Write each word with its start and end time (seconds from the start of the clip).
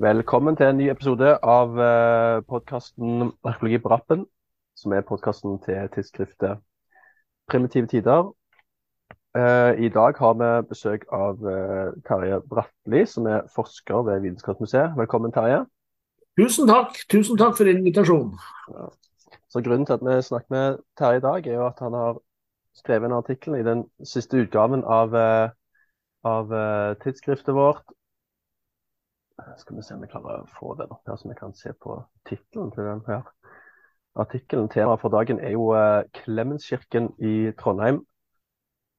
Velkommen 0.00 0.56
til 0.56 0.64
en 0.64 0.78
ny 0.80 0.86
episode 0.88 1.28
av 1.44 1.74
uh, 1.76 2.40
podkasten 2.48 3.34
Arkeologi 3.44 3.76
på 3.84 3.90
rappen, 3.92 4.22
som 4.72 4.94
er 4.96 5.02
podkasten 5.04 5.58
til 5.60 5.90
tidsskriftet 5.92 6.62
Primitive 7.52 7.90
tider. 7.90 8.30
Uh, 9.36 9.76
I 9.76 9.90
dag 9.92 10.16
har 10.16 10.38
vi 10.40 10.48
besøk 10.70 11.04
av 11.12 11.44
uh, 11.44 11.92
Terje 12.08 12.40
Bratli, 12.48 13.02
som 13.04 13.28
er 13.28 13.44
forsker 13.52 14.00
ved 14.08 14.24
Vitenskapsmuseet. 14.24 14.96
Velkommen, 14.96 15.36
Terje. 15.36 15.66
Tusen 16.40 16.72
takk. 16.72 16.96
Tusen 17.12 17.36
takk 17.36 17.60
for 17.60 17.68
invitasjonen. 17.68 18.32
Ja. 18.72 18.88
Så 19.52 19.60
Grunnen 19.60 19.84
til 19.84 20.00
at 20.00 20.08
vi 20.08 20.16
snakker 20.30 20.56
med 20.56 20.82
Terje 20.96 21.20
i 21.20 21.26
dag, 21.28 21.46
er 21.46 21.60
jo 21.60 21.68
at 21.68 21.84
han 21.84 22.00
har 22.00 22.24
skrevet 22.80 23.10
en 23.10 23.20
artikkel 23.20 23.60
i 23.60 23.68
den 23.68 23.84
siste 24.00 24.46
utgaven 24.46 24.80
av, 24.80 25.12
av 26.24 26.60
tidsskriftet 27.04 27.52
vårt 27.52 27.84
skal 29.60 29.76
vi 29.76 29.82
se 29.82 29.94
om 29.94 30.02
vi 30.04 30.10
klarer 30.10 30.42
å 30.42 30.50
få 30.58 30.74
den 30.78 30.92
opp 30.94 31.08
her, 31.08 31.16
så 31.16 31.28
vi 31.28 31.38
kan 31.38 31.54
se 31.56 31.72
på 31.72 31.96
tittelen 32.28 32.72
til 32.74 32.88
den 32.88 33.02
her 33.06 33.24
artikkelen. 34.20 34.68
Temaet 34.72 35.00
for 35.02 35.12
dagen 35.14 35.40
er 35.40 35.54
jo 35.54 35.70
uh, 35.74 36.02
Klemenskirken 36.20 37.12
i 37.18 37.52
Trondheim. 37.60 38.02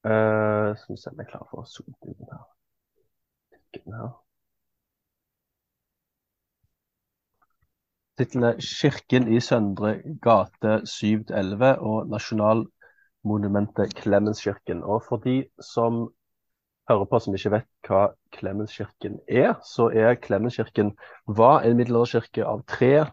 Uh, 0.06 0.72
skal 0.80 0.96
vi 0.96 1.02
se 1.02 1.14
om 1.14 1.24
klarer 1.24 1.48
å 1.48 1.52
få 1.52 1.66
zoomet 1.70 2.10
inn 2.10 2.20
den 2.22 3.96
her. 3.98 4.12
Tittelen 8.20 8.44
er 8.44 8.60
'Kirken 8.60 9.28
i 9.34 9.40
Søndre 9.40 9.96
gate 10.22 10.82
7-11' 10.86 11.80
og 11.80 12.10
nasjonalmonumentet 12.12 13.96
Klemenskirken. 13.96 14.84
Og 14.84 15.04
for 15.08 15.18
de 15.18 15.46
som 15.74 16.04
hører 16.90 17.08
på 17.10 17.20
som 17.20 17.38
ikke 17.38 17.54
vet 17.56 17.70
hva 17.88 18.04
Klemenskirken 18.32 19.20
er, 19.28 19.56
så 19.64 19.90
er 19.94 20.16
Klemenskirken 20.16 20.94
var 21.28 21.66
en 21.66 21.78
middelalderkirke 21.78 22.46
av 22.48 22.64
tre 22.68 23.06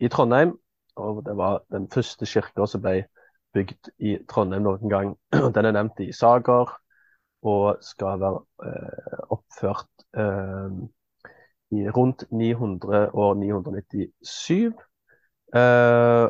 i 0.00 0.08
Trondheim. 0.08 0.56
Og 1.00 1.24
det 1.26 1.36
var 1.36 1.62
den 1.72 1.88
første 1.90 2.26
kirka 2.26 2.66
som 2.68 2.82
ble 2.84 3.04
bygd 3.54 3.90
i 3.98 4.16
Trondheim 4.28 4.66
noen 4.66 4.92
gang. 4.92 5.14
Den 5.54 5.66
er 5.66 5.76
nevnt 5.76 6.00
i 6.02 6.12
sager 6.12 6.70
og 7.40 7.80
skal 7.84 8.20
være 8.20 8.42
eh, 8.68 9.20
oppført 9.32 10.04
eh, 10.18 10.74
i 11.70 11.86
rundt 11.88 12.26
900 12.30 13.10
og 13.14 13.36
997. 13.40 14.74
Eh, 15.56 16.26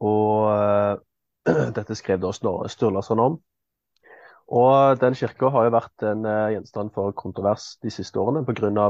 og 0.00 1.04
dette 1.76 1.98
skrev 1.98 2.22
da 2.22 2.32
Snorre 2.32 2.70
Sturlason 2.72 3.20
om. 3.20 3.38
Og 4.50 4.98
den 4.98 5.14
kirka 5.14 5.50
har 5.54 5.68
jo 5.68 5.74
vært 5.76 6.04
en 6.10 6.24
uh, 6.26 6.50
gjenstand 6.50 6.90
for 6.94 7.14
kontrovers 7.14 7.76
de 7.84 7.92
siste 7.94 8.18
årene 8.18 8.42
pga. 8.46 8.88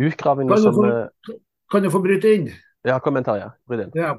utgravinger 0.00 0.62
som 0.62 0.80
uh, 0.80 1.34
Kan 1.70 1.84
jeg 1.84 1.92
få 1.92 2.00
bryte 2.04 2.32
inn? 2.32 2.48
Ja, 2.84 2.98
kom 3.00 3.16
igjen, 3.16 3.24
Terje. 3.24 3.50
Bryt 3.68 3.84
inn. 3.84 3.92
Ja. 3.96 4.14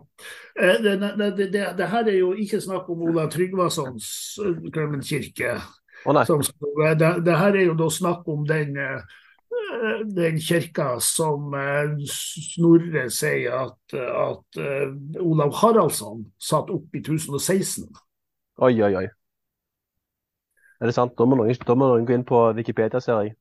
Uh, 0.54 0.78
det, 0.84 0.96
det, 1.02 1.32
det, 1.42 1.66
det, 1.78 1.90
her 1.90 2.06
er 2.06 2.20
jo 2.20 2.34
ikke 2.38 2.62
snakk 2.62 2.90
om 2.94 3.02
Ola 3.10 3.26
Tryggvasons 3.34 4.08
Klemmen 4.74 5.02
kirke. 5.06 5.58
Oh, 6.06 6.14
det, 6.14 7.12
det, 7.26 7.38
her 7.38 7.56
er 7.56 7.64
jo 7.66 7.78
da 7.78 7.90
snakk 7.90 8.28
om 8.30 8.46
den 8.46 8.76
den 10.14 10.38
kirka 10.40 11.00
som 11.02 11.54
Snorre 12.12 13.08
sier 13.12 13.56
at, 13.58 13.96
at 13.98 14.60
Olav 15.20 15.56
Haraldsson 15.58 16.22
satte 16.38 16.76
opp 16.76 16.94
i 16.94 17.02
1016. 17.02 17.88
Oi, 18.62 18.74
oi, 18.86 18.92
oi. 19.02 19.08
Er 20.82 20.90
det 20.90 20.96
sant? 20.96 21.16
Da 21.18 21.26
må 21.26 21.38
noen, 21.40 21.56
da 21.68 21.76
må 21.76 21.88
noen 21.92 22.06
gå 22.08 22.16
inn 22.16 22.28
på 22.28 22.42
Wikipedia, 22.58 23.00
ser 23.00 23.24
jeg. 23.24 23.36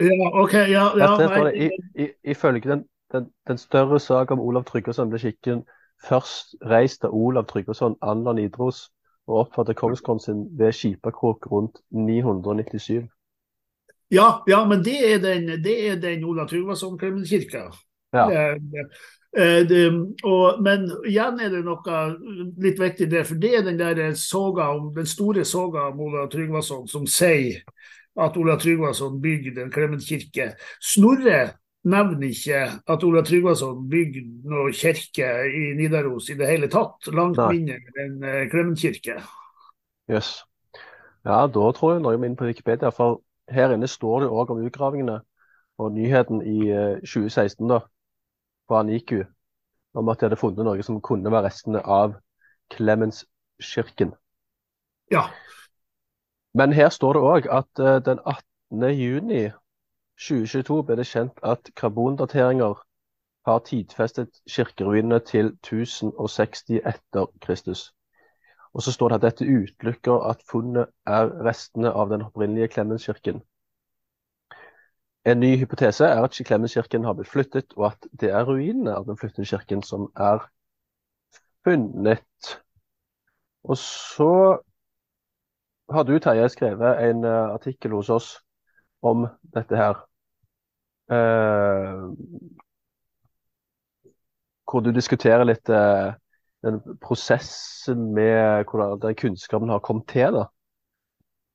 Ja, 0.00 0.30
OK. 0.42 0.54
Ja, 0.70 0.86
ja 0.98 1.10
nei, 1.18 1.50
i, 1.66 1.68
i, 1.94 2.08
Ifølge 2.32 2.70
den, 2.70 2.84
den, 3.12 3.28
den, 3.48 3.58
større 3.58 4.00
saken 4.00 4.38
om 4.38 4.46
Olav 4.46 4.64
Tryggvason 4.68 5.10
ble 5.10 5.20
skikken 5.22 5.62
først 6.06 6.56
reist 6.64 7.04
av 7.04 7.14
Olav 7.14 7.46
Tryggvason, 7.50 7.98
Anna 8.00 8.34
Idros 8.40 8.88
og 9.28 9.44
oppfattet 9.44 9.78
kongskronen 9.78 10.22
sin 10.24 10.44
ved 10.58 10.72
Skipakrok 10.74 11.46
rundt 11.52 11.82
997. 11.90 13.06
Ja, 14.10 14.40
ja, 14.48 14.64
men 14.66 14.82
det 14.84 14.96
er 15.06 15.20
den, 15.22 15.62
det 15.62 15.76
er 15.90 16.00
den 16.02 16.24
Olav 16.24 16.48
Tryggvason-kirka. 16.50 17.68
Ja. 18.12 18.26
Det, 18.58 18.86
Eh, 19.36 19.66
det, 19.66 19.84
og, 20.26 20.58
men 20.62 20.88
igjen 21.06 21.38
er 21.38 21.52
det 21.52 21.60
noe 21.62 21.98
litt 22.58 22.80
viktig 22.82 23.06
der, 23.12 23.22
for 23.28 23.38
det 23.38 23.52
er 23.54 23.62
den 23.62 23.78
der 23.78 24.00
soga 24.18 24.72
om, 24.74 24.88
den 24.96 25.06
store 25.06 25.44
soga 25.46 25.86
om 25.92 26.00
Ola 26.08 26.24
Tryggvason 26.30 26.88
som 26.90 27.06
sier 27.06 27.60
at 28.18 28.38
Ola 28.40 28.56
Tryggvason 28.58 29.20
bygde 29.22 29.62
en 29.62 29.70
Klement 29.70 30.02
kirke. 30.02 30.48
Snorre 30.82 31.44
nevner 31.86 32.26
ikke 32.26 32.64
at 32.90 33.06
Ola 33.06 33.22
Tryggvason 33.24 33.86
bygde 33.92 34.24
noe 34.50 34.74
kirke 34.74 35.30
i 35.46 35.70
Nidaros 35.78 36.26
i 36.34 36.36
det 36.40 36.50
hele 36.50 36.66
tatt. 36.72 37.12
Langt 37.14 37.38
Nei. 37.38 37.52
mindre 37.54 38.02
enn 38.02 38.18
uh, 38.26 38.42
Klement 38.50 38.82
kirke. 38.82 39.20
Yes. 40.10 40.40
Ja, 41.22 41.44
da 41.46 41.70
tror 41.76 41.94
jeg 41.94 42.02
noe 42.02 42.18
inn 42.18 42.34
på 42.34 42.50
Wikipedia. 42.50 42.90
For 42.90 43.22
her 43.54 43.76
inne 43.76 43.86
står 43.88 44.26
det 44.26 44.34
òg 44.34 44.50
om 44.50 44.66
utgravingene 44.66 45.20
og 45.80 45.94
nyheten 45.94 46.42
i 46.42 46.66
uh, 46.74 46.98
2016. 47.06 47.62
da 47.70 47.84
fra 48.70 48.82
NICU 48.86 49.24
om 49.98 50.08
at 50.08 50.20
de 50.20 50.28
hadde 50.28 50.38
funnet 50.38 50.66
noe 50.66 50.82
som 50.86 51.00
kunne 51.02 51.32
være 51.34 51.48
restene 51.48 51.82
av 51.82 52.14
Clemenskirken. 52.70 54.14
Ja. 55.10 55.26
Men 56.54 56.72
her 56.72 56.92
står 56.94 57.16
det 57.18 57.24
òg 57.26 57.48
at 57.50 57.82
uh, 57.82 57.98
den 58.06 58.22
18. 58.22 58.86
juni 58.94 59.42
2022 60.20 60.78
ble 60.86 60.98
det 61.00 61.08
kjent 61.10 61.42
at 61.42 61.72
karbondateringer 61.80 62.78
har 63.48 63.62
tidfestet 63.66 64.42
kirkeruinene 64.50 65.18
til 65.26 65.54
1060 65.64 66.82
etter 66.86 67.30
Kristus. 67.42 67.88
Og 68.74 68.84
så 68.86 68.92
står 68.92 69.08
det 69.08 69.18
at 69.18 69.26
dette 69.26 69.48
utelukker 69.50 70.28
at 70.30 70.42
funnet 70.50 70.92
er 71.06 71.32
restene 71.46 71.90
av 71.90 72.12
den 72.12 72.22
opprinnelige 72.22 72.68
Klemenskirken. 72.76 73.40
En 75.24 75.40
ny 75.40 75.56
hypotese 75.60 76.06
er 76.08 76.24
at 76.24 76.38
Klemenskirken 76.46 77.04
har 77.04 77.12
blitt 77.12 77.28
flyttet, 77.28 77.74
og 77.76 77.90
at 77.90 78.06
det 78.20 78.30
er 78.32 78.46
ruinene 78.48 78.94
av 78.96 79.04
den 79.04 79.18
flyttede 79.20 79.48
kirken 79.50 79.82
som 79.84 80.08
er 80.16 80.46
funnet. 81.64 82.54
Og 83.68 83.76
så 83.76 84.30
har 85.92 86.06
du, 86.08 86.14
Terje, 86.18 86.48
skrevet 86.48 87.02
en 87.10 87.24
uh, 87.24 87.52
artikkel 87.52 87.92
hos 87.98 88.08
oss 88.08 88.30
om 89.02 89.26
dette 89.52 89.76
her. 89.76 90.00
Uh, 91.12 92.16
hvor 94.70 94.80
du 94.80 94.92
diskuterer 94.94 95.44
litt 95.44 95.68
uh, 95.68 96.14
den 96.64 96.80
prosessen 97.02 98.08
med 98.16 98.64
hvordan 98.70 99.00
den 99.04 99.20
kunnskapen 99.20 99.68
har 99.68 99.84
kommet 99.84 100.08
til. 100.08 100.32
da. 100.32 100.48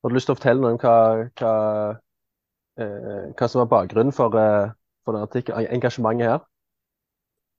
Har 0.03 0.09
du 0.09 0.19
lyst 0.19 0.29
til 0.29 0.35
å 0.35 0.37
fortelle 0.37 0.61
noe 0.61 0.75
om 0.75 0.81
hva, 0.83 0.97
hva 1.39 1.53
Eh, 1.95 2.04
hva 2.77 3.47
som 3.47 3.61
var 3.63 3.71
bakgrunnen 3.71 4.13
for, 4.15 4.35
eh, 4.35 4.71
for 5.05 5.17
engasjementet 5.17 6.27
her? 6.27 6.43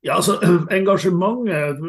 Ja, 0.04 0.16
altså, 0.16 0.36
engasjementet 0.78 1.80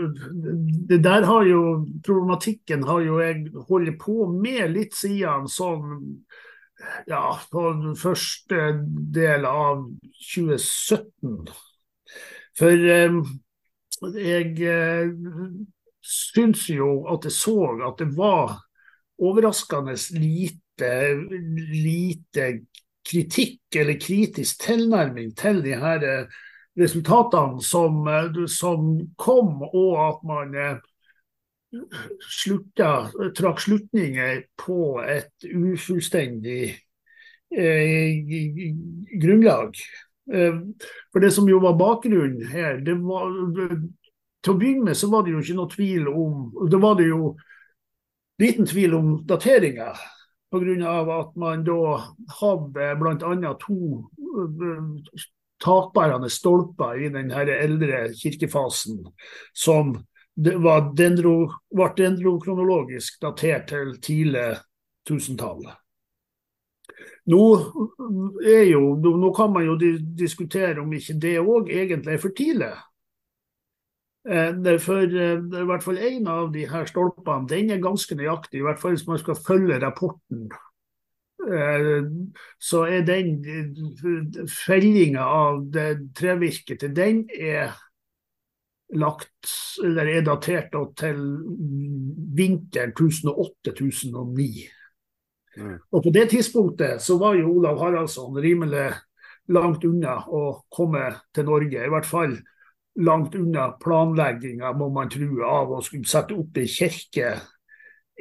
det 0.90 1.04
der 1.04 1.26
har 1.26 1.44
jo 1.46 1.88
Problematikken 2.06 2.84
har 2.88 3.02
jo 3.04 3.20
jeg 3.20 3.48
holdt 3.70 4.00
på 4.00 4.28
med 4.32 4.72
litt 4.72 4.96
siden 4.96 5.48
sånn 5.52 6.24
ja, 7.10 7.40
på 7.52 7.64
den 7.74 7.96
første 7.98 8.68
del 9.14 9.48
av 9.50 9.82
2017. 10.30 11.48
For 12.58 12.90
eh, 12.94 13.18
jeg 14.22 14.52
eh, 14.62 15.10
syns 16.06 16.68
jo 16.70 16.92
at 17.12 17.26
jeg 17.26 17.34
så 17.34 17.58
at 17.90 17.98
det 18.00 18.12
var 18.16 18.60
overraskende 19.18 19.98
lite, 20.22 20.92
lite 21.74 22.46
kritikk 23.08 23.80
eller 23.80 24.00
kritisk 24.02 24.62
tilnærming 24.66 25.32
til 25.40 25.64
de 25.64 25.80
her 25.80 26.04
eh, 26.06 26.38
resultatene 26.78 27.62
som, 27.64 28.08
eh, 28.08 28.46
som 28.48 29.00
kom, 29.18 29.62
og 29.74 29.92
at 30.08 30.26
man 30.28 30.56
eh, 30.56 30.78
slutta, 32.32 33.10
trakk 33.36 33.62
slutninger 33.62 34.44
på 34.58 35.00
et 35.04 35.48
ufullstendig 35.48 36.76
eh, 37.52 38.36
grunnlag. 39.22 39.80
For 40.28 41.24
det 41.24 41.30
som 41.32 41.46
jo 41.48 41.62
var 41.64 41.78
bakgrunnen 41.80 42.50
her, 42.52 42.82
det 42.84 42.98
var 43.00 43.30
til 44.44 44.52
å 44.52 44.56
begynne 44.60 44.90
med 44.90 44.98
så 45.00 45.08
var 45.08 45.24
det 45.24 45.32
jo 45.32 45.40
ikke 45.40 45.56
noe 45.56 45.72
tvil 45.72 46.10
om 46.12 46.66
Det 46.68 46.82
var 46.84 46.98
det 47.00 47.06
jo 47.08 47.30
liten 48.44 48.68
tvil 48.68 48.98
om 48.98 49.14
dateringa. 49.24 49.94
Pga. 50.52 51.20
at 51.20 51.36
man 51.36 51.64
da 51.68 51.98
hadde 52.40 52.92
bl.a. 53.00 53.54
to 53.60 53.80
eh, 54.44 55.24
takbærende 55.64 56.30
stolper 56.30 56.94
i 57.04 57.10
den 57.10 57.32
eldre 57.32 58.08
kirkefasen 58.16 59.02
som 59.54 59.98
var 60.38 60.94
dendro, 60.96 61.50
ble 61.74 61.90
dendrokronologisk 61.98 63.22
datert 63.22 63.68
til 63.72 63.96
tidlig 64.02 64.52
tusentallet. 65.08 65.74
Nå, 67.28 67.42
jo, 68.70 68.82
nå, 69.02 69.32
kan 69.36 69.52
man 69.52 69.66
jo 69.66 69.76
diskutere 70.00 70.80
om 70.80 70.94
ikke 70.94 71.18
det 71.20 71.34
òg 71.42 71.72
egentlig 71.74 72.14
er 72.14 72.22
for 72.22 72.36
tidlig. 72.38 72.72
Eh, 74.28 74.78
for 74.84 75.04
eh, 75.08 75.40
i 75.40 75.66
hvert 75.70 75.84
fall 75.84 76.00
én 76.04 76.26
av 76.28 76.50
de 76.52 76.66
her 76.68 76.88
stolpene 76.90 77.48
den 77.48 77.72
er 77.72 77.84
ganske 77.84 78.16
nøyaktig, 78.18 78.60
i 78.60 78.66
hvert 78.66 78.82
fall 78.82 78.98
hvis 78.98 79.08
man 79.08 79.22
skal 79.22 79.40
følge 79.40 79.80
rapporten. 79.80 80.50
Eh, 81.48 82.02
så 82.60 82.82
er 82.92 83.06
den 83.08 83.38
fellinga 84.52 85.24
av 85.24 85.62
det 85.72 85.90
trevirket 86.18 86.84
til 86.84 86.96
den 86.98 87.24
er 87.32 87.78
lagt, 89.00 89.52
eller 89.84 90.12
er 90.12 90.28
datert 90.28 90.76
til 91.00 91.24
vinteren 92.36 92.92
1008-1009. 92.92 94.68
Mm. 95.58 95.80
Og 95.92 96.04
På 96.04 96.12
det 96.14 96.30
tidspunktet 96.36 97.02
så 97.04 97.18
var 97.20 97.40
jo 97.40 97.56
Olav 97.62 97.80
Haraldsson 97.80 98.36
rimelig 98.44 98.92
langt 99.56 99.88
unna 99.88 100.20
å 100.28 100.44
komme 100.72 101.10
til 101.34 101.48
Norge. 101.48 101.84
I 101.84 101.92
hvert 101.92 102.08
fall 102.08 102.36
langt 102.98 103.36
unna 103.36 103.72
planlegginga, 103.82 104.74
må 104.74 104.90
man 104.94 105.10
tro, 105.10 105.44
av 105.46 105.72
å 105.72 105.82
skulle 105.86 106.10
sette 106.10 106.34
opp 106.38 106.58
ei 106.58 106.68
kirke 106.72 107.36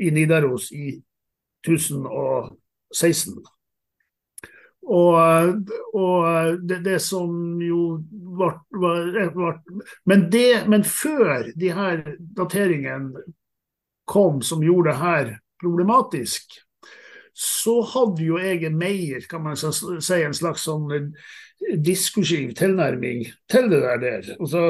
i 0.00 0.10
Nidaros 0.12 0.70
i 0.76 0.90
1016. 1.66 3.38
Og, 4.86 5.16
og 5.98 6.58
det, 6.62 6.78
det, 6.84 7.00
som 7.02 7.58
jo 7.58 7.98
ble, 8.38 8.50
men, 10.06 10.28
men 10.70 10.84
før 10.86 11.48
de 11.58 11.72
her 11.74 12.04
dateringene 12.38 13.24
kom 14.06 14.38
som 14.46 14.62
gjorde 14.62 14.92
det 14.92 15.00
her 15.00 15.32
problematisk, 15.58 16.60
så 17.36 17.80
hadde 17.82 18.22
jo 18.24 18.38
jeg 18.40 18.70
mer, 18.72 19.26
kan 19.28 19.42
man 19.44 19.58
si, 19.58 20.20
en 20.22 20.36
slags 20.36 20.62
sånn 20.68 21.10
diskursiv 21.84 22.52
tilnærming 22.54 23.24
til 23.50 23.70
det 23.70 23.82
der. 23.82 24.28
Og 24.40 24.48
så, 24.48 24.64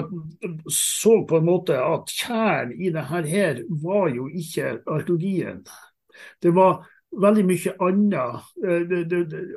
så 0.72 1.18
på 1.28 1.40
en 1.40 1.48
måte 1.48 1.78
at 1.78 2.12
kjernen 2.12 2.80
i 2.80 2.90
det 2.94 3.04
her 3.10 3.62
var 3.82 4.08
jo 4.14 4.28
ikke 4.28 4.78
arkeologien. 4.86 5.66
Det 6.42 6.54
var 6.54 6.86
veldig 7.20 7.44
mye 7.46 7.74
annet, 7.80 8.48
eh, 8.64 8.96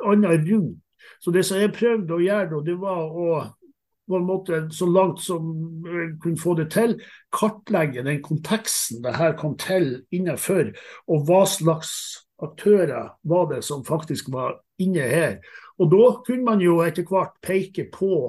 annet 0.06 0.52
rundt. 0.52 0.80
Så 1.20 1.32
det 1.32 1.46
som 1.46 1.60
jeg 1.60 1.74
prøvde 1.76 2.16
å 2.16 2.24
gjøre 2.24 2.62
det 2.66 2.76
var 2.80 3.08
å 3.08 3.32
på 4.10 4.18
en 4.18 4.26
måte, 4.26 4.64
så 4.74 4.88
langt 4.90 5.22
som 5.22 5.52
kunne 6.22 6.42
få 6.42 6.56
det 6.58 6.72
til, 6.74 6.96
kartlegge 7.36 8.02
den 8.02 8.24
konteksten 8.26 9.04
det 9.04 9.14
her 9.20 9.36
kom 9.38 9.54
til 9.62 10.00
innenfor, 10.10 10.72
og 11.06 11.28
hva 11.28 11.44
slags 11.46 11.92
aktører 12.42 13.12
var 13.24 13.52
det 13.52 13.62
som 13.68 13.86
faktisk 13.86 14.32
var 14.34 14.58
inne 14.82 15.06
her. 15.12 15.38
Og 15.80 15.92
da 15.92 16.10
kunne 16.26 16.46
man 16.46 16.62
jo 16.64 16.80
etter 16.84 17.08
hvert 17.08 17.38
peke 17.46 17.88
på, 17.94 18.28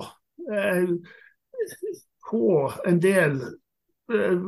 eh, 0.52 0.92
på 2.30 2.44
en 2.86 3.00
del 3.02 3.40
eh, 4.12 4.44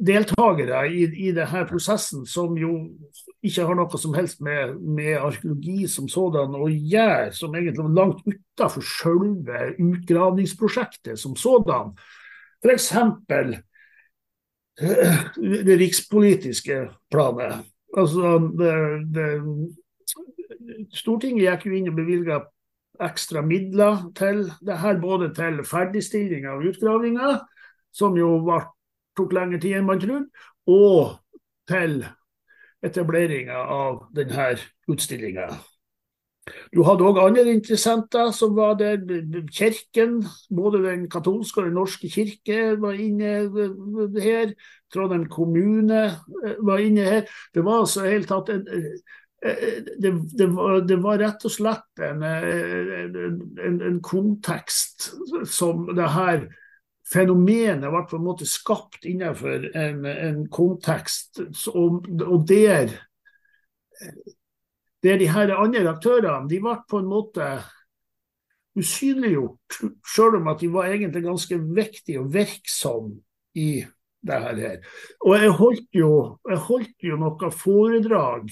deltakere 0.00 0.86
i, 0.90 1.04
i 1.28 1.32
denne 1.36 1.64
prosessen 1.68 2.24
som 2.28 2.56
jo 2.58 2.72
ikke 3.44 3.66
har 3.68 3.78
noe 3.78 4.00
som 4.00 4.14
helst 4.16 4.40
med, 4.44 4.76
med 4.80 5.18
arkeologi 5.20 5.86
som 5.90 6.08
sådan 6.10 6.56
å 6.56 6.68
gjøre, 6.70 7.32
som 7.36 7.54
egentlig 7.54 7.84
var 7.84 7.98
langt 8.00 8.24
utenfor 8.26 8.86
selve 8.86 9.60
utgravningsprosjektet 9.76 11.20
som 11.20 11.36
sådan. 11.38 11.92
F.eks. 12.62 12.90
Eh, 14.80 15.22
det 15.66 15.76
rikspolitiske 15.76 16.86
planet. 17.12 17.68
Altså, 17.96 18.38
det, 18.58 18.74
det, 19.12 19.28
Stortinget 20.92 21.46
gikk 21.46 21.66
jo 21.68 21.76
inn 21.78 21.90
og 21.90 21.96
bevilga 21.96 22.42
ekstra 23.02 23.42
midler 23.44 24.04
til 24.18 24.44
det 24.64 24.78
her, 24.82 25.00
både 25.00 25.32
til 25.34 25.62
ferdigstilling 25.66 26.46
av 26.50 26.64
utgravinga, 26.68 27.38
som 27.92 28.16
jo 28.18 28.36
var, 28.46 28.68
tok 29.16 29.32
lengre 29.36 29.60
tid 29.62 29.78
enn 29.78 29.88
man 29.88 30.00
trodde, 30.02 30.28
og 30.68 31.18
til 31.68 32.02
etableringa 32.84 33.58
av 33.72 34.02
denne 34.16 34.54
utstillinga. 34.90 35.50
Du 36.74 36.80
hadde 36.82 37.06
òg 37.06 37.20
andre 37.22 37.44
interessenter 37.54 38.32
som 38.34 38.56
var 38.56 38.74
der. 38.80 38.98
Kirken, 39.54 40.24
både 40.50 40.80
den 40.82 41.04
katolske 41.10 41.60
og 41.62 41.68
den 41.68 41.76
norske 41.78 42.10
kirke 42.10 42.72
var 42.82 42.98
inne 42.98 44.16
her. 44.18 44.54
Trondheim 44.92 45.28
kommune 45.30 46.00
eh, 46.08 46.56
var 46.66 46.82
inne 46.82 47.06
her. 47.06 47.30
Det 47.54 47.62
var 47.64 47.84
altså 47.84 48.08
helt 48.08 48.28
tatt 48.28 48.50
en, 48.52 48.66
eh, 48.66 49.20
det, 49.42 50.10
det, 50.38 50.46
var, 50.46 50.80
det, 50.86 50.96
var, 51.02 51.18
rett 51.18 51.44
og 51.48 51.50
slett 51.50 52.02
en, 52.06 52.22
en, 52.22 53.80
en 53.88 53.96
kontekst 54.04 55.08
som 55.50 55.88
det 55.96 56.10
her 56.14 56.44
fenomenet 57.12 57.90
ble 57.90 58.02
på 58.08 58.20
en 58.20 58.26
måte 58.26 58.46
skapt 58.48 59.06
innenfor 59.08 59.66
en, 59.76 60.44
kontekst, 60.52 61.42
og, 61.74 62.06
og 62.22 62.46
der 62.48 62.94
der 65.02 65.18
de 65.18 65.26
her 65.26 65.50
andre 65.58 65.88
aktørene 65.90 66.46
de 66.50 66.60
ble 66.62 66.76
på 66.88 67.00
en 67.02 67.08
måte 67.10 67.46
usynliggjort, 68.78 69.80
selv 70.14 70.38
om 70.38 70.52
at 70.52 70.62
de 70.62 70.70
var 70.72 70.92
egentlig 70.92 71.24
ganske 71.26 71.58
viktige 71.76 72.22
og 72.22 72.30
virksomme 72.32 73.18
i 73.58 73.82
det 74.22 74.38
her. 74.44 74.76
Og 75.26 75.34
jeg 75.36 75.56
holdt 75.58 75.98
jo, 75.98 76.12
jeg 76.48 76.60
holdt 76.68 77.08
jo 77.08 77.18
noe 77.20 77.50
foredrag, 77.50 78.46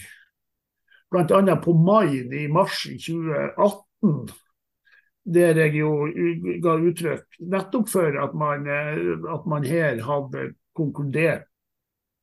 bl.a. 1.11 1.57
på 1.57 1.75
Main 1.75 2.33
i 2.33 2.47
mars 2.49 2.85
i 2.87 2.97
2018, 2.99 4.31
der 5.35 5.59
jeg 5.65 5.75
jo 5.81 5.91
ga 6.63 6.77
uttrykk 6.79 7.41
nettopp 7.53 7.91
for 7.93 8.21
at 8.23 8.37
man, 8.39 8.69
at 8.71 9.49
man 9.51 9.67
her 9.67 10.01
hadde 10.07 10.53
konkludert 10.77 11.49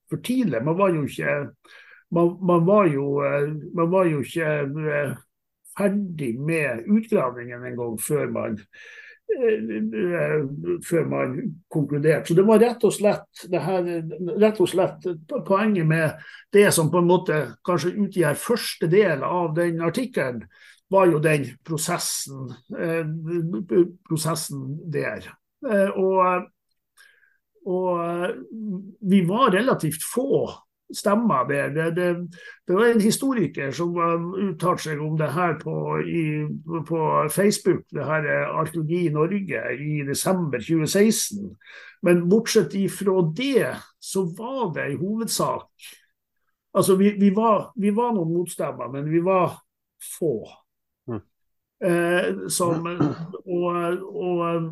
for 0.09 0.23
tidlig. 0.23 0.63
Man 0.63 0.77
var 0.79 0.95
jo 0.95 1.03
ikke 1.03 1.35
man, 2.09 2.37
man, 2.41 2.65
var 2.65 2.85
jo, 2.85 3.25
eh, 3.25 3.53
man, 3.73 3.91
var 3.91 4.05
jo, 4.05 4.21
ikke 4.23 4.45
eh, 4.93 5.17
ferdig 5.77 6.33
med 6.39 6.87
utgravingen 6.87 7.65
engang 7.65 7.99
før 8.01 8.29
man 8.31 8.59
eh, 8.59 8.67
før 10.87 11.07
man 11.09 11.35
konkluderte. 11.69 12.29
Så 12.29 12.37
det 12.37 12.45
var 12.47 12.61
rett 12.63 12.83
og 12.87 12.93
slett 12.95 13.43
her, 13.51 13.89
rett 14.39 14.61
og 14.63 14.69
slett 14.71 15.07
poenget 15.47 15.87
med 15.87 16.29
det 16.55 16.69
som 16.75 16.91
på 16.91 17.01
en 17.01 17.09
måte 17.09 17.39
kanskje 17.67 17.95
utgjør 18.05 18.39
første 18.39 18.89
del 18.91 19.25
av 19.27 19.53
den 19.57 19.81
artikkelen, 19.85 20.45
var 20.89 21.09
jo 21.11 21.19
den 21.19 21.49
prosessen, 21.67 22.47
prosessen 24.07 24.61
der. 24.87 25.27
Og, 25.99 26.47
og 27.67 27.91
vi 29.11 29.19
var 29.27 29.51
relativt 29.57 30.05
få 30.07 30.47
stemmer 30.95 31.47
det. 31.49 31.63
Det, 31.75 31.91
det, 31.95 32.07
det, 32.67 32.73
var 32.73 32.85
en 32.85 33.01
historiker 33.01 33.71
som 33.75 33.97
uttalte 34.47 34.89
seg 34.89 35.01
om 35.03 35.17
det 35.19 35.29
her 35.35 35.57
på, 35.59 35.75
i, 36.01 36.23
på 36.87 37.01
Facebook, 37.33 37.83
det 37.91 38.07
her 38.07 38.27
er 38.27 38.55
Arkeologi 38.61 39.05
i 39.07 39.13
Norge, 39.13 39.63
i 39.75 40.01
desember 40.07 40.63
2016. 40.63 41.51
Men 42.05 42.27
bortsett 42.29 42.75
ifra 42.77 43.21
det, 43.35 43.73
så 43.99 44.27
var 44.37 44.73
det 44.75 44.91
i 44.93 44.99
hovedsak 44.99 45.71
Altså, 46.77 46.95
vi, 46.95 47.15
vi, 47.17 47.31
var, 47.33 47.71
vi 47.75 47.89
var, 47.95 48.11
noen 48.13 48.35
motstemmer, 48.35 48.91
men 48.93 49.07
vi 49.09 49.17
var 49.25 49.55
få. 50.19 50.35
Mm. 51.09 51.21
Eh, 51.89 52.27
som, 52.53 52.85
og, 52.85 54.03
og 54.05 54.67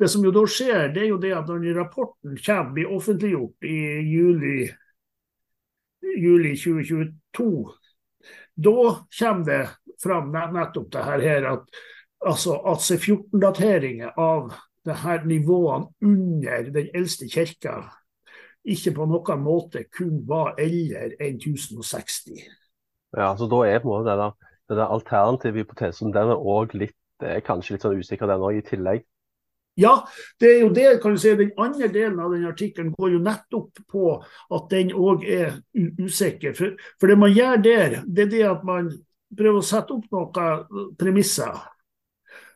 det 0.00 0.08
som 0.08 0.24
jo 0.24 0.32
da 0.32 0.44
skjer, 0.48 0.88
det 0.94 1.02
er 1.04 1.10
jo 1.10 1.18
det 1.20 1.34
at 1.36 1.50
når 1.50 1.66
rapporten 1.76 2.38
kommer, 2.40 2.72
blir 2.76 2.94
offentliggjort 2.96 3.68
i 3.68 3.80
juli 4.08 4.70
juli 6.00 6.56
2022, 6.56 7.70
da 8.54 9.06
kommer 9.18 9.44
det 9.46 9.62
fram 10.02 10.32
nettopp 10.32 10.90
det 10.92 11.04
her 11.04 11.48
at, 11.52 11.80
altså 12.26 12.58
at 12.72 12.84
C14-dateringer 12.84 14.18
av 14.20 14.52
det 14.84 14.96
her 15.02 15.24
nivåene 15.28 15.90
under 16.02 16.70
den 16.72 16.88
eldste 16.96 17.28
kirka 17.28 17.82
ikke 18.64 18.92
på 18.96 19.06
noen 19.08 19.44
måte 19.44 19.84
kun 19.92 20.22
var 20.28 20.56
eldre 20.60 21.14
enn 21.20 21.38
1060. 21.40 22.40
Ja, 23.16 23.32
så 23.36 23.48
da 23.50 23.62
er 23.66 23.80
på 23.82 23.94
en 23.96 24.04
måte 24.04 24.32
der 24.70 24.84
alternative 24.86 25.64
hypotesen 25.64 26.12
den 26.14 26.32
er 26.32 26.38
også 26.38 26.78
litt, 26.84 26.96
er 27.20 27.40
kanskje 27.44 27.74
litt 27.74 27.86
sånn 27.86 28.00
usikker 28.00 28.28
den 28.30 28.44
òg, 28.44 28.60
i 28.60 28.66
tillegg. 28.66 29.06
Ja, 29.80 29.94
det 30.40 30.50
er 30.50 30.60
jo 30.64 30.70
det 30.76 30.86
kan 31.02 31.14
du 31.16 31.20
si, 31.22 31.32
den 31.38 31.52
andre 31.60 31.88
delen 31.92 32.20
av 32.20 32.34
den 32.34 32.46
artikkelen 32.48 32.92
går 32.96 33.14
jo 33.14 33.22
nettopp 33.24 33.82
på 33.90 34.14
at 34.20 34.70
den 34.72 34.92
òg 34.92 35.24
er 35.24 35.60
usikker. 36.00 36.54
For, 36.58 36.76
for, 37.00 37.10
det 37.10 37.18
man 37.18 37.34
gjør 37.34 37.62
der, 37.64 38.00
det 38.06 38.26
er 38.26 38.32
det 38.34 38.46
at 38.50 38.64
man 38.66 38.90
prøver 39.36 39.60
å 39.60 39.66
sette 39.66 39.96
opp 39.96 40.08
noen 40.12 40.94
premisser. 41.00 41.60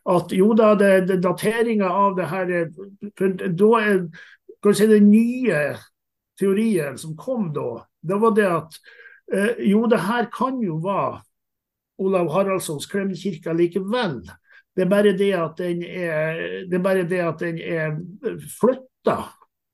At 0.05 0.33
jo 0.37 0.51
da, 0.53 0.75
det, 0.77 0.93
det 1.09 1.21
dateringa 1.23 1.89
av 1.89 2.17
det 2.19 2.29
her 2.29 2.51
for 3.17 3.37
Da 3.57 3.69
er 3.81 4.03
kan 4.61 4.73
du 4.73 4.77
si, 4.77 4.87
den 4.89 5.11
nye 5.11 5.77
teorien 6.39 6.97
som 6.97 7.15
kom 7.17 7.51
da, 7.53 7.85
det 8.01 8.17
var 8.21 8.31
det 8.33 8.47
at 8.49 8.77
eh, 9.33 9.59
jo, 9.69 9.83
det 9.89 9.99
her 10.07 10.25
kan 10.33 10.57
jo 10.63 10.79
være 10.81 11.21
Olav 12.01 12.31
Haraldssons 12.33 12.89
Klemkirka 12.91 13.53
likevel. 13.53 14.23
Det 14.75 14.83
er 14.83 14.91
bare 14.91 15.15
det 15.15 15.31
at 15.39 15.57
den 15.57 15.83
er, 15.83 16.39
det 16.69 16.79
er, 16.79 17.03
det 17.07 17.21
at 17.23 17.39
den 17.39 17.59
er 17.63 17.95
flytta 18.59 19.17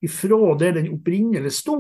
ifra 0.06 0.56
der 0.60 0.78
den 0.78 0.92
opprinnelig 0.94 1.52
sto, 1.58 1.78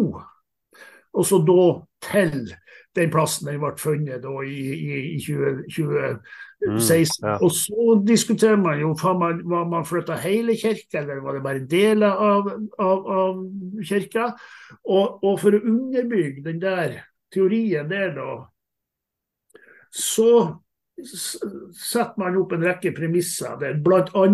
og 1.13 1.25
så 1.25 1.41
da 1.45 1.65
til 2.01 2.53
den 2.95 3.11
plassen 3.11 3.47
den 3.47 3.59
ble 3.61 3.71
funnet 3.79 4.23
da 4.23 4.31
i, 4.43 4.61
i, 4.75 5.01
i 5.15 5.19
20, 5.21 5.51
2016. 5.71 6.17
Mm, 6.61 7.27
ja. 7.27 7.35
Og 7.37 7.51
så 7.55 7.95
diskuterer 8.07 8.59
man 8.59 8.81
jo 8.81 8.91
var 9.01 9.17
man, 9.19 9.41
var 9.49 9.67
man 9.69 9.87
flytta 9.87 10.17
hele 10.21 10.57
kirka, 10.59 11.01
eller 11.01 11.21
var 11.23 11.37
det 11.37 11.43
bare 11.45 11.65
deler 11.71 12.25
av, 12.31 12.49
av, 12.79 13.11
av 13.17 13.39
kirka. 13.87 14.31
Og, 14.83 15.21
og, 15.23 15.39
for 15.41 15.55
å 15.55 15.63
underbygge 15.73 16.43
den 16.49 16.59
der 16.61 16.99
teorien 17.31 17.89
der, 17.91 18.11
da, 18.17 18.31
så 19.91 20.33
setter 21.05 22.19
man 22.19 22.37
opp 22.39 22.53
en 22.55 22.65
rekke 22.65 22.93
premisser, 22.95 23.57
der 23.61 23.79
bl.a. 23.83 24.25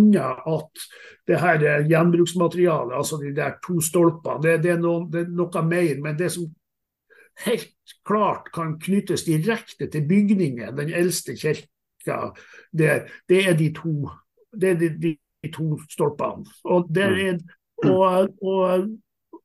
at 0.53 0.85
det 1.27 1.39
her 1.41 1.65
gjenbruksmaterialet, 1.87 2.95
altså 2.95 3.19
de 3.21 3.33
der 3.35 3.57
to 3.65 3.81
stolpene, 3.83 4.41
det, 4.43 4.57
det, 4.63 4.75
er 4.75 4.81
noe, 4.81 5.07
det, 5.11 5.25
er 5.25 5.33
noe, 5.35 5.63
mer. 5.67 6.01
Men 6.03 6.19
det 6.19 6.31
som 6.35 6.47
helt 7.45 7.95
klart 8.07 8.51
kan 8.55 8.77
knyttes 8.81 9.25
direkte 9.27 9.89
til 9.91 10.07
bygningen, 10.07 10.77
den 10.77 10.93
eldste 10.93 11.35
kirka 11.37 12.31
der, 12.71 13.07
det 13.29 13.43
er 13.47 13.57
de 13.57 13.71
to, 13.75 14.09
det 14.55 14.75
er 14.75 14.79
de, 14.81 14.91
de 15.43 15.51
to 15.53 15.75
stolpene. 15.91 16.47
Og 16.63 16.87
mm. 16.89 17.01
er, 17.03 17.41
og, 17.85 18.29
og 18.41 18.87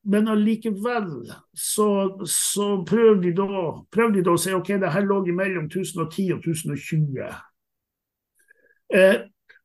men 0.02 0.28
allikevel 0.28 1.32
så, 1.54 1.88
så 2.26 2.68
prøvde 2.88 3.28
de, 3.28 3.32
da, 3.38 3.66
prøvde 3.94 4.18
de 4.18 4.26
da 4.26 4.34
å 4.34 4.40
si 4.40 4.54
ok, 4.54 4.74
det 4.82 4.92
her 4.94 5.06
lå 5.06 5.20
mellom 5.30 5.68
1010 5.70 6.32
og 6.34 6.46
1020. 6.46 7.20
Eh, 8.94 9.20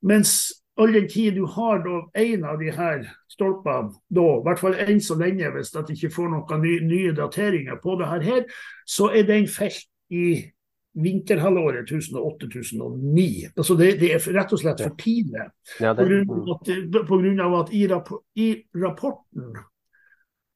mens 0.06 0.34
all 0.77 0.94
den 0.94 1.08
tid 1.10 1.39
du 1.39 1.48
har 1.50 1.82
da 1.86 2.01
en 2.22 2.44
av 2.46 2.60
de 2.62 2.70
her 2.74 3.08
stolpene, 3.34 3.96
da, 4.13 4.27
i 4.38 4.44
hvert 4.46 4.62
fall 4.62 4.77
enn 4.77 5.01
så 5.01 5.17
lenge, 5.17 5.50
hvis 5.56 5.74
at 5.77 5.89
ikke 5.94 6.13
får 6.13 6.29
noen 6.34 6.62
nye, 6.62 6.84
nye 6.86 7.15
dateringer 7.17 7.82
på 7.82 7.98
det 7.98 8.12
her, 8.12 8.46
så 8.86 9.10
er 9.10 9.25
den 9.25 9.50
felt 9.50 9.89
i 10.13 10.53
vinterhalvåret 10.98 11.89
2008-2009. 11.89 13.51
Altså 13.58 13.75
det, 13.77 13.89
det, 14.01 14.13
er 14.15 14.29
rett 14.38 14.53
og 14.53 14.62
slett 14.62 14.82
for 14.82 14.96
tidlig. 15.01 15.50
Ja, 15.82 15.94
det, 15.98 16.08
mm. 16.25 17.01
på, 17.06 17.20
grunn 17.20 17.41
av 17.44 17.58
at, 17.60 17.74
i, 17.74 17.84
rapport, 17.89 18.24
i 18.38 18.48
rapporten 18.77 19.51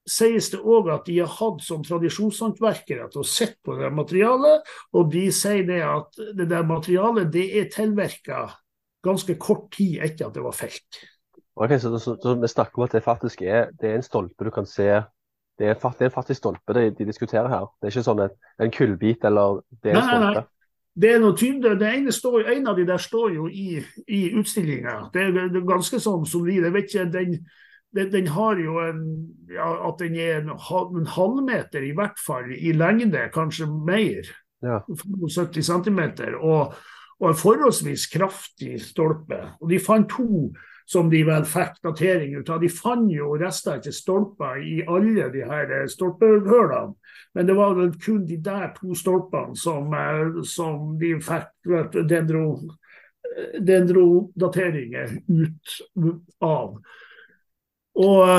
sies 0.08 0.50
det 0.50 0.58
òg 0.58 0.90
at 0.90 1.06
de 1.06 1.20
har 1.20 1.30
hatt 1.30 1.62
som 1.62 1.82
tradisjonshåndverkere 1.86 3.08
til 3.12 3.22
å 3.22 3.28
sette 3.28 3.60
på 3.64 3.76
det 3.78 3.92
materialet, 3.94 4.68
og 4.98 5.10
de 5.12 5.28
sier 5.34 5.64
det 5.68 5.80
at 5.86 6.18
det 6.38 6.48
der 6.50 6.66
materialet 6.66 7.30
det 7.32 7.46
er 7.60 7.70
tilvirka 7.72 8.48
ganske 9.02 9.36
kort 9.42 9.70
tid 9.74 10.02
etter 10.02 10.28
at 10.28 10.36
det 10.36 10.44
var 10.44 10.56
felt. 10.56 11.02
Ok, 11.54 11.76
så, 11.78 11.92
så, 11.98 12.16
så, 12.16 12.34
Vi 12.40 12.48
snakker 12.48 12.80
om 12.80 12.86
at 12.86 12.94
det 12.96 13.02
faktisk 13.04 13.42
er, 13.42 13.70
det 13.80 13.90
er 13.90 13.98
en 13.98 14.06
stolpe 14.06 14.46
du 14.46 14.50
kan 14.50 14.66
se 14.66 15.02
Det 15.58 15.68
er, 15.68 15.76
det 15.98 16.06
er 16.06 16.14
faktisk 16.14 16.38
stolpe 16.40 16.72
de, 16.72 16.90
de, 16.96 17.04
diskuterer 17.04 17.48
her. 17.48 17.66
Det 17.78 17.86
er 17.86 17.92
ikke 17.92 18.06
sånn 18.06 18.22
en, 18.24 18.36
en 18.58 18.70
kullbit 18.72 19.24
eller 19.28 19.60
det 19.82 19.92
er 19.92 19.98
en 20.00 20.06
stolpe. 20.06 20.24
Nei, 20.24 20.34
nei. 20.38 20.48
Det 20.92 21.08
er 21.08 21.20
noe 21.22 21.36
tydelig, 21.36 21.78
det 21.80 21.88
ene 21.88 22.12
står, 22.12 22.48
En 22.52 22.66
av 22.68 22.76
de 22.76 22.84
der 22.88 23.00
står 23.00 23.34
jo 23.36 23.46
i, 23.48 23.78
i 24.08 24.22
utstillinga. 24.36 24.96
Det, 25.12 25.28
det, 25.32 25.44
er 25.60 25.68
ganske 25.68 26.00
sånn 26.00 26.26
solid. 26.28 26.66
Jeg 26.66 26.74
vet 26.74 26.88
ikke, 26.90 27.06
den 27.12 27.38
den, 27.94 28.12
den, 28.12 28.26
har 28.26 28.56
jo 28.56 28.78
en 28.80 29.02
ja, 29.52 29.68
At 29.88 30.00
den 30.00 30.16
er 30.16 30.40
en, 30.40 30.50
en 30.50 31.06
halvmeter 31.06 31.84
i 31.84 31.92
hvert 31.96 32.18
fall 32.26 32.52
i 32.56 32.72
lengde, 32.72 33.28
kanskje 33.34 33.68
mer. 33.68 34.28
Ja. 34.62 34.80
70 34.88 35.62
cm. 35.62 36.00
Og, 36.40 36.74
og, 37.20 37.28
en 37.28 37.38
forholdsvis 37.38 38.06
kraftig 38.12 38.80
stolpe. 38.82 39.42
Og 39.60 39.70
de 39.70 39.80
fant 39.82 40.08
to 40.08 40.52
som 40.88 41.10
de 41.10 41.22
vel 41.24 41.44
fikk 41.48 41.78
datering 41.84 42.34
ut 42.36 42.50
av. 42.50 42.60
De 42.60 42.68
fant 42.72 43.10
jo 43.12 43.36
rester 43.40 43.78
etter 43.78 43.94
stolper 43.94 44.60
i 44.60 44.80
alle 44.88 45.28
de 45.32 45.44
her 45.46 45.72
stolpehullene. 45.88 46.96
Men 47.32 47.48
det 47.48 47.56
var 47.56 47.76
vel 47.78 47.92
kun 48.00 48.24
de 48.28 48.36
der 48.44 48.72
to 48.76 48.96
stolpene 48.98 49.56
som, 49.56 49.92
eh, 49.94 50.42
som 50.44 50.98
de 51.00 51.14
fikk 51.22 51.70
dendro, 52.08 52.58
dendrodateringer 53.60 55.16
ut 55.28 55.78
av. 56.40 56.76
Og, 57.92 58.38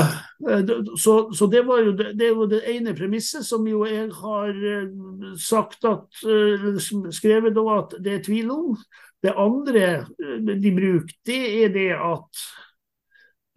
eh, 0.50 0.66
så, 0.98 1.34
så 1.34 1.48
det, 1.48 1.62
var 1.68 1.84
jo 1.86 1.94
det, 1.94 2.14
det, 2.18 2.32
var 2.34 2.50
det 2.50 2.64
ene 2.74 2.96
premisset 2.98 3.46
som 3.46 3.68
jo 3.70 3.84
jeg 3.86 4.10
har 4.18 4.50
eh, 4.50 5.36
sagt 5.38 5.86
at, 5.86 6.08
eh, 6.26 6.70
skrevet 7.14 7.54
da 7.54 7.66
at 7.78 7.94
det 8.02 8.18
er 8.18 8.26
tvil 8.26 8.54
om. 8.54 8.78
Det 9.24 9.36
andre 9.40 10.06
de 10.44 10.72
bruker, 10.76 11.14
det 11.24 11.42
er 11.64 11.70
det 11.72 11.92
at, 11.96 12.42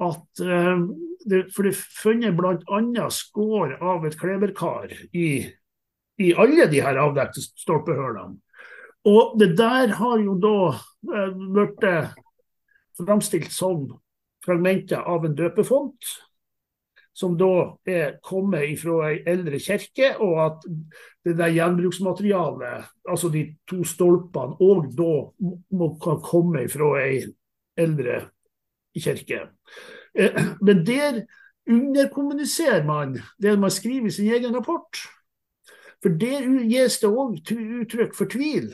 at 0.07 0.43
det, 1.26 1.41
For 1.50 1.67
det 1.67 1.73
er 1.73 1.81
funnet 1.97 2.37
bl.a. 2.38 3.09
skår 3.11 3.73
av 3.83 4.07
et 4.07 4.15
kleverkar 4.21 4.93
i, 5.11 5.31
i 6.23 6.29
alle 6.38 6.69
de 6.71 6.85
her 6.85 7.00
avdekte 7.03 7.43
stolpehullene. 7.43 8.38
Og 9.11 9.35
det 9.43 9.57
der 9.59 9.97
har 9.99 10.23
jo 10.23 10.37
da 10.38 10.55
blitt 11.35 11.83
framstilt 13.00 13.50
som 13.50 13.88
fragmenter 14.47 15.03
av 15.03 15.26
en 15.26 15.35
døpefont, 15.37 16.15
som 17.17 17.37
da 17.41 17.79
er 17.88 18.19
kommet 18.25 18.76
fra 18.81 19.11
ei 19.11 19.23
eldre 19.29 19.59
kirke, 19.62 20.12
og 20.21 20.41
at 20.45 20.67
det 21.25 21.37
der 21.38 21.55
gjenbruksmaterialet, 21.55 22.91
altså 23.09 23.31
de 23.33 23.47
to 23.69 23.81
stolpene, 23.88 24.59
òg 24.61 24.91
da 24.97 25.12
må 25.81 25.91
komme 26.00 26.67
fra 26.73 26.91
ei 27.07 27.23
eldre 27.81 28.21
kirke. 28.97 29.47
Eh, 30.15 30.43
men 30.61 30.85
der 30.87 31.23
underkommuniserer 31.67 32.85
man 32.85 33.17
det 33.43 33.59
man 33.59 33.71
skriver 33.71 34.07
i 34.07 34.11
sin 34.11 34.33
egen 34.33 34.57
rapport. 34.57 35.00
For 36.03 36.12
der 36.12 36.45
gis 36.69 37.00
det 37.00 37.09
òg 37.11 37.41
uttrykk 37.41 38.15
for 38.15 38.29
tvil. 38.31 38.71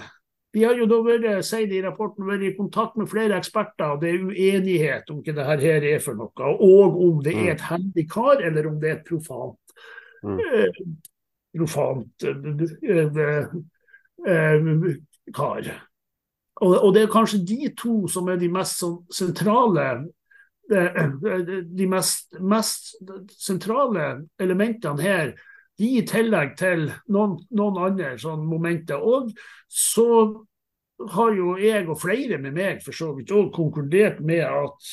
Vi 0.53 0.65
har 0.67 0.77
jo 0.77 0.87
da 0.89 0.99
vært, 1.05 1.47
sier 1.49 1.69
det 1.69 1.79
i 1.79 1.85
rapporten, 1.85 2.27
vært 2.29 2.45
i 2.45 2.53
kontakt 2.57 2.99
med 3.01 3.09
flere 3.09 3.39
eksperter, 3.41 3.95
og 3.95 4.03
det 4.03 4.11
er 4.11 4.27
uenighet 4.27 5.13
om 5.13 5.23
hva 5.23 5.33
dette 5.39 5.61
her 5.63 5.87
er 5.95 6.03
for 6.05 6.19
noe. 6.19 6.51
Og 6.53 6.99
om 7.07 7.23
det 7.25 7.33
er 7.33 7.47
mm. 7.47 7.53
et 7.55 7.65
heldig 7.71 8.05
kar, 8.13 8.43
eller 8.45 8.69
om 8.69 8.77
det 8.83 8.91
er 8.91 8.99
et 8.99 9.07
profant, 9.09 9.77
mm. 10.21 10.43
eh, 10.45 10.83
profant 11.57 12.27
eh, 12.29 13.47
eh, 14.29 14.69
kar. 15.33 15.73
Og, 16.63 16.75
og, 16.77 16.91
det 16.95 17.07
er 17.07 17.15
kanskje 17.15 17.41
de 17.49 17.71
to 17.79 18.03
som 18.13 18.29
er 18.29 18.37
de 18.39 18.51
mest 18.53 18.83
sånn, 18.83 18.99
sentrale 19.13 19.87
eh, 20.69 21.01
de 21.65 21.89
mest, 21.91 22.37
mest 22.39 22.93
sentrale 23.41 24.13
elementene 24.43 25.01
her 25.01 25.33
de 25.81 25.89
i 25.99 26.05
tillegg 26.07 26.57
til 26.61 26.89
noen, 27.13 27.39
noen 27.51 27.81
andre 27.87 28.15
sånn 28.21 28.45
momenter. 28.47 29.01
Og 29.01 29.33
så 29.69 30.09
har 31.13 31.35
jo 31.35 31.57
jeg 31.59 31.89
og 31.89 32.01
flere 32.03 32.39
med 32.39 32.55
meg 32.57 32.83
for 32.85 32.97
så 32.97 33.11
vidt 33.17 33.33
òg 33.35 33.51
konkludert 33.55 34.21
med 34.25 34.45
at 34.47 34.93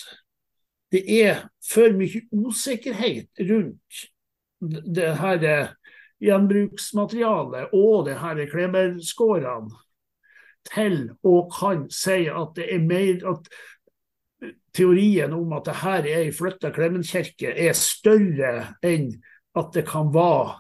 det 0.94 1.04
er 1.20 1.44
for 1.62 1.94
mye 1.94 2.24
usikkerhet 2.34 3.44
rundt 3.50 4.06
det 4.60 5.12
her 5.20 5.44
gjenbruksmaterialet 6.20 7.76
og 7.78 8.08
det 8.08 8.18
her 8.20 8.42
kleberskårene 8.50 9.78
til 10.70 10.98
å 11.26 11.36
kan 11.54 11.86
si 11.94 12.26
at 12.28 12.56
det 12.58 12.68
er 12.74 12.82
mer 12.84 13.22
at 13.32 13.48
teorien 14.76 15.34
om 15.34 15.54
at 15.58 15.70
det 15.70 15.78
her 15.82 16.08
er 16.08 16.26
ei 16.26 16.34
flytta 16.36 16.72
Klemenkirke 16.76 17.54
er 17.54 17.78
større 17.78 18.74
enn 18.86 19.12
at 19.58 19.72
det 19.76 19.86
kan 19.88 20.12
være 20.14 20.60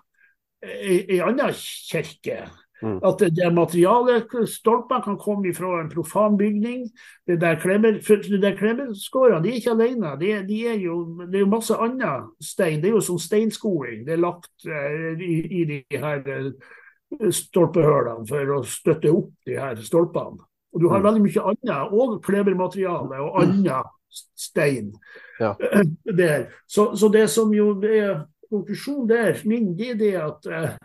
ei 0.63 1.19
anna 1.23 1.51
kirke. 1.53 2.43
Mm. 2.81 2.99
At 3.03 3.19
det, 3.19 3.29
det 3.35 3.49
materialet, 3.53 4.31
stolpene, 4.47 5.03
kan 5.03 5.17
komme 5.19 5.51
fra 5.55 5.81
en 5.81 5.89
profan 5.91 6.37
bygning. 6.39 6.85
Det 7.27 7.41
der 7.41 7.59
kleberskårene 7.59 9.43
de 9.43 9.51
er 9.51 9.59
ikke 9.59 9.73
alene. 9.75 10.13
De, 10.19 10.31
de 10.47 10.59
er 10.67 10.79
jo, 10.79 11.01
det 11.25 11.35
er 11.35 11.43
jo 11.43 11.51
masse 11.51 11.75
annen 11.75 12.29
stein. 12.41 12.79
Det 12.81 12.91
er 12.91 12.95
jo 12.95 13.03
som 13.03 13.19
steinskoling. 13.19 14.05
Det 14.07 14.15
er 14.15 14.23
lagt 14.23 14.67
uh, 14.67 15.19
i, 15.19 15.41
i, 15.61 15.65
de 15.73 15.99
her 15.99 16.23
uh, 16.23 17.29
stolpehullene 17.31 18.27
for 18.29 18.55
å 18.55 18.63
støtte 18.63 19.11
opp 19.11 19.33
de 19.47 19.59
her 19.59 19.83
stolpene. 19.83 20.45
Og 20.73 20.83
du 20.83 20.87
har 20.87 21.01
mm. 21.01 21.07
veldig 21.09 21.23
mye 21.25 21.47
annet, 21.51 21.95
og 21.97 22.19
klebermateriale 22.23 23.23
og 23.25 23.39
annen 23.41 23.95
stein 24.39 24.93
ja. 25.39 25.55
der. 26.21 26.47
Så, 26.67 26.93
så, 26.95 27.09
det 27.09 27.27
som 27.29 27.51
jo 27.53 27.73
er 27.83 28.23
konklusjonen 28.49 29.09
der 29.09 29.43
min, 29.45 29.73
det 29.77 29.91
er 29.93 29.99
det 29.99 30.13
at 30.19 30.49
uh, 30.49 30.77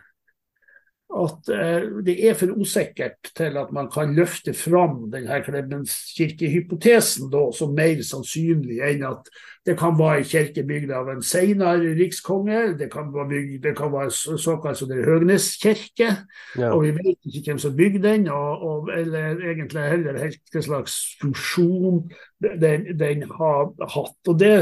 at 1.15 1.51
eh, 1.53 1.85
det 2.05 2.15
er 2.29 2.35
for 2.35 2.53
usikkert 2.59 3.31
til 3.37 3.59
at 3.61 3.73
man 3.73 3.89
kan 3.93 4.15
løfte 4.17 4.55
fram 4.55 5.11
denne 5.13 5.41
Klemenskirkehypotesen 5.45 7.31
som 7.55 7.75
mer 7.77 8.01
sannsynlig 8.03 8.81
enn 8.83 9.05
at 9.07 9.29
det 9.65 9.77
kan 9.81 9.95
være 9.99 10.23
en 10.23 10.29
kirke 10.29 10.65
bygd 10.67 10.91
av 10.93 11.09
en 11.13 11.23
senere 11.25 11.95
rikskonge, 11.97 12.75
det 12.81 12.91
kan 12.93 13.13
være, 13.15 13.29
bygd, 13.31 13.63
det 13.65 13.77
kan 13.79 13.93
være 13.93 14.39
såkalt 14.39 14.81
som 14.81 14.91
det 14.91 15.07
Høgnes 15.07 15.55
kirke, 15.63 16.11
ja. 16.59 16.73
og 16.73 16.83
vi 16.85 16.93
vet 16.99 17.31
ikke 17.31 17.53
hvem 17.53 17.63
som 17.63 17.77
bygde 17.79 18.03
den, 18.05 18.29
og, 18.29 18.67
og, 18.67 18.91
eller 18.93 19.41
egentlig 19.41 19.87
heller 19.95 20.21
hvilken 20.21 20.67
slags 20.67 20.99
funksjon 21.23 22.05
den, 22.43 22.91
den 23.01 23.25
har 23.31 23.73
hatt. 23.97 24.21
Og 24.29 24.39
det 24.41 24.55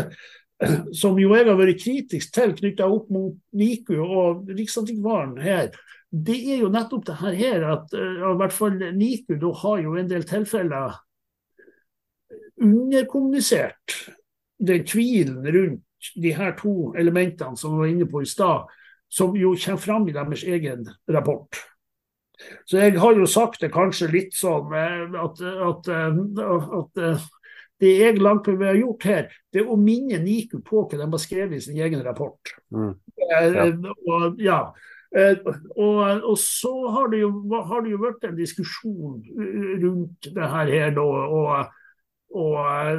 som 1.00 1.18
jo 1.20 1.32
jeg 1.36 1.48
har 1.48 1.58
vært 1.58 1.80
kritisk 1.82 2.34
til 2.34 2.54
knytta 2.58 2.88
opp 2.90 3.10
mot 3.12 3.38
NIKU 3.56 3.96
og 4.02 4.50
Riksantikvaren 4.52 5.38
her, 5.42 5.72
det 6.12 6.36
er 6.54 6.60
jo 6.60 6.72
nettopp 6.72 7.06
det 7.08 7.16
her 7.38 7.64
at 7.70 7.94
uh, 7.96 8.26
i 8.32 8.36
hvert 8.40 8.54
fall 8.54 8.76
NIKU 8.80 9.38
da 9.40 9.54
har 9.62 9.80
jo 9.86 9.96
en 9.96 10.10
del 10.10 10.26
tilfeller 10.28 10.98
underkommunisert 12.62 13.96
den 14.62 14.84
tvilen 14.86 15.42
rundt 15.42 16.12
de 16.14 16.32
her 16.34 16.54
to 16.58 16.92
elementene 16.98 17.58
som 17.58 17.74
vi 17.74 17.82
var 17.82 17.92
inne 17.92 18.08
på 18.10 18.22
i 18.22 18.28
stad, 18.28 18.70
som 19.10 19.36
jo 19.38 19.54
kommer 19.58 19.82
fram 19.82 20.08
i 20.08 20.14
deres 20.14 20.44
egen 20.44 20.86
rapport. 21.10 21.58
Så 22.66 22.78
jeg 22.78 22.98
har 22.98 23.14
jo 23.14 23.26
sagt 23.26 23.60
det 23.62 23.70
kanskje 23.74 24.10
litt 24.10 24.34
sånn 24.34 24.72
at, 24.74 25.14
at, 25.14 25.42
at, 25.68 25.90
eh, 25.92 26.72
at 26.80 27.02
det 27.82 27.92
jeg 27.98 28.22
langt 28.22 28.44
på 28.46 28.54
vei 28.58 28.70
har 28.70 28.78
gjort 28.78 29.06
her, 29.08 29.28
det 29.52 29.62
er 29.62 29.70
å 29.70 29.76
minne 29.80 30.20
NIKU 30.22 30.60
på 30.66 30.84
hva 30.86 31.00
de 31.00 31.04
har 31.04 31.22
skrevet 31.22 31.58
i 31.58 31.64
sin 31.64 31.80
egen 31.82 32.02
rapport. 32.06 32.54
Mm. 32.70 32.94
Ja. 33.26 33.66
Og, 34.06 34.40
ja. 34.42 34.60
Eh, 35.12 35.36
og, 35.76 35.98
og, 36.22 36.36
så 36.40 36.72
har 36.94 37.10
det, 37.12 37.20
jo, 37.24 37.30
har 37.52 37.82
det, 37.84 37.92
jo, 37.92 37.98
vært 38.00 38.24
en 38.24 38.38
diskusjon 38.38 39.18
rundt 39.82 40.30
det 40.32 40.50
her, 40.54 40.70
her 40.72 40.94
da, 40.96 41.04
og, 41.04 41.74
og 42.32 42.54
eh, 42.70 42.96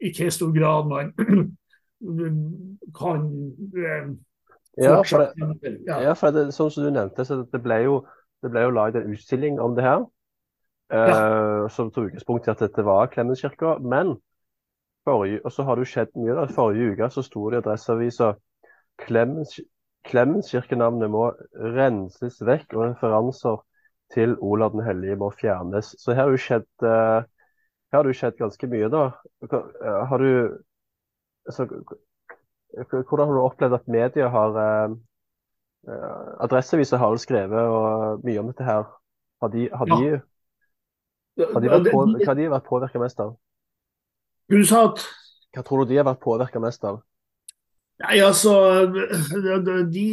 i 0.00 0.12
hvor 0.14 0.30
stor 0.36 0.52
grad 0.54 0.86
man 0.92 1.10
kan 3.00 3.26
eh, 3.74 4.12
ja, 4.78 5.02
for 5.02 5.26
det, 5.26 5.74
ja. 5.88 6.14
for 6.14 6.32
det, 6.32 6.46
sånn 6.54 6.70
som 6.70 6.86
du 6.86 6.92
nevnte, 6.94 7.26
så 7.26 7.42
det 7.42 7.60
ble 7.64 7.82
jo, 7.88 7.98
det 8.44 8.52
ble 8.52 8.62
jo 8.68 8.76
laget 8.76 9.02
en 9.02 9.16
utstilling 9.16 9.58
om 9.60 9.74
det 9.76 9.84
her. 9.84 10.06
Ja. 10.90 11.62
Uh, 11.62 11.68
som 11.70 11.90
tok 11.94 12.08
utgangspunkt 12.08 12.48
i 12.48 12.50
at 12.50 12.62
dette 12.64 12.82
var 12.82 13.10
Klemenskirka. 13.12 13.76
Men 13.78 14.16
forrige, 15.06 15.40
og 15.44 15.52
så 15.54 15.62
har 15.64 15.76
det 15.76 15.86
jo 15.86 15.92
skjedd 15.92 16.14
mye. 16.18 16.36
da, 16.36 16.46
Forrige 16.50 16.94
uke 16.94 17.10
så 17.14 17.22
sto 17.24 17.50
det 17.50 17.60
i 17.60 17.62
Adresseavisa 17.62 18.32
Klemmenskirkenavnet 20.10 21.12
må 21.12 21.26
renses 21.76 22.40
vekk, 22.44 22.74
og 22.74 22.86
referanser 22.88 23.60
til 24.14 24.34
Olav 24.42 24.74
den 24.74 24.84
hellige 24.84 25.18
må 25.20 25.30
fjernes. 25.30 25.94
Så 26.00 26.16
her 26.16 26.26
har 26.26 26.34
det 26.34 26.42
skjedd, 26.42 26.68
uh, 26.82 27.20
her 27.92 28.00
har 28.00 28.08
det 28.08 28.16
skjedd 28.18 28.40
ganske 28.40 28.70
mye, 28.70 28.88
da. 28.90 29.04
Eh, 29.46 30.02
har 30.10 30.18
du 30.18 30.58
altså, 31.46 31.66
Hvordan 32.70 33.26
har 33.26 33.34
du 33.34 33.42
opplevd 33.42 33.74
at 33.74 33.88
media 33.90 34.28
har 34.30 34.58
Adresseavisa 36.44 36.96
har 37.00 37.10
jo 37.10 37.18
skrevet 37.18 37.58
og, 37.58 38.20
mye 38.24 38.40
om 38.40 38.50
dette 38.50 38.64
her. 38.64 38.84
Har 39.40 39.48
de, 39.48 39.68
har 39.72 39.88
de, 39.88 40.20
har 41.52 41.62
de 41.64 41.90
på, 41.90 42.02
hva 42.04 42.26
har 42.26 42.38
de 42.38 42.50
vært 42.52 42.68
påvirka 42.68 43.02
mest 43.02 43.22
av? 43.22 43.36
Du 44.50 44.60
sa 44.66 44.88
at 44.90 45.04
Hva 45.54 45.64
tror 45.66 45.84
du 45.84 45.92
de 45.92 45.98
har 45.98 46.06
vært 46.06 46.22
påvirka 46.22 46.62
mest 46.62 46.84
av? 46.86 47.00
Nei, 48.00 48.16
altså, 48.24 48.52
de, 49.92 50.04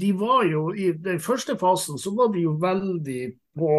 de, 0.00 0.12
var 0.18 0.42
jo 0.48 0.68
I 0.74 0.90
den 0.98 1.20
første 1.22 1.54
fasen 1.60 2.00
så 2.00 2.10
var 2.16 2.32
de 2.34 2.42
jo 2.42 2.56
veldig 2.58 3.20
på 3.58 3.74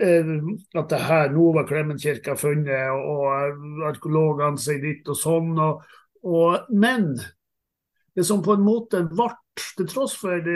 eh, 0.00 0.32
at 0.74 0.88
det 0.90 1.02
her 1.06 1.30
nå 1.34 1.52
var 1.54 1.68
Klemenkirka 1.68 2.34
funnet, 2.38 2.90
og 2.90 3.84
arkeologene 3.92 4.58
sier 4.58 4.82
ditt 4.82 5.06
og 5.10 5.18
sånn. 5.20 5.52
Og, 5.62 5.84
og, 6.26 6.66
men 6.74 7.12
det 8.18 8.26
som 8.26 8.42
på 8.42 8.56
en 8.58 8.66
måte 8.66 9.04
ble, 9.06 9.30
til 9.78 9.86
tross 9.90 10.16
for 10.18 10.50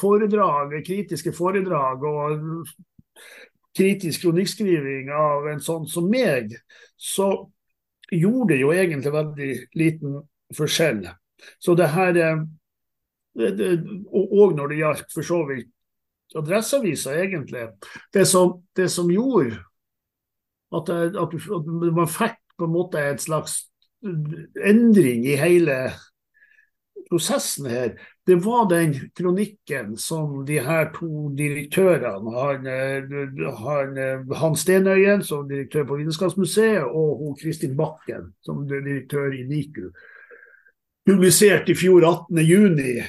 foredrag, 0.00 0.74
kritiske 0.86 1.30
foredrag 1.34 2.02
og 2.06 2.66
kritisk 3.76 4.24
kronikkskriving 4.24 5.12
av 5.12 5.46
en 5.50 5.62
sånn 5.62 5.86
som 5.90 6.08
meg, 6.10 6.54
så 6.96 7.28
gjorde 8.12 8.54
det 8.54 8.60
jo 8.62 8.72
egentlig 8.72 9.12
veldig 9.14 9.52
liten 9.76 10.20
forskjell. 10.56 11.04
Så 11.60 11.74
det 11.76 11.90
her 11.92 12.16
eh, 12.16 12.44
Og 13.36 14.54
når 14.56 14.70
det 14.70 14.78
gjaldt 14.78 15.10
for 15.12 15.26
så 15.26 15.42
vidt 15.44 15.72
Adresseavisa, 16.36 17.14
egentlig. 17.14 17.68
Det 18.12 18.26
som, 18.26 18.62
det 18.76 18.88
som 18.90 19.10
gjorde 19.10 19.60
at, 20.74 20.88
at, 20.90 21.16
at, 21.16 21.68
man 21.94 22.08
fikk 22.10 22.40
på 22.58 22.66
en 22.66 22.74
måte 22.74 23.00
en 23.00 23.20
slags 23.20 23.60
endring 24.02 25.24
i 25.26 25.36
hele 25.38 25.76
prosessen 27.10 27.68
her, 27.70 27.94
det 28.26 28.34
var 28.42 28.66
den 28.70 28.94
kronikken 29.14 29.96
som 29.96 30.40
de 30.46 30.58
her 30.58 30.88
to 30.96 31.28
direktørene, 31.38 32.32
han, 32.34 32.66
han, 33.60 34.00
han 34.34 34.56
Stenøyen 34.58 35.22
som 35.22 35.46
direktør 35.48 35.86
på 35.86 36.00
Vitenskapsmuseet, 36.00 36.82
og 36.82 37.22
hun 37.22 37.36
Kristin 37.38 37.76
Bakken 37.78 38.32
som 38.42 38.64
direktør 38.66 39.30
i 39.30 39.44
NIKU, 39.46 39.92
publisert 41.06 41.70
i 41.70 41.78
fjor 41.78 42.02
18.6, 42.02 43.06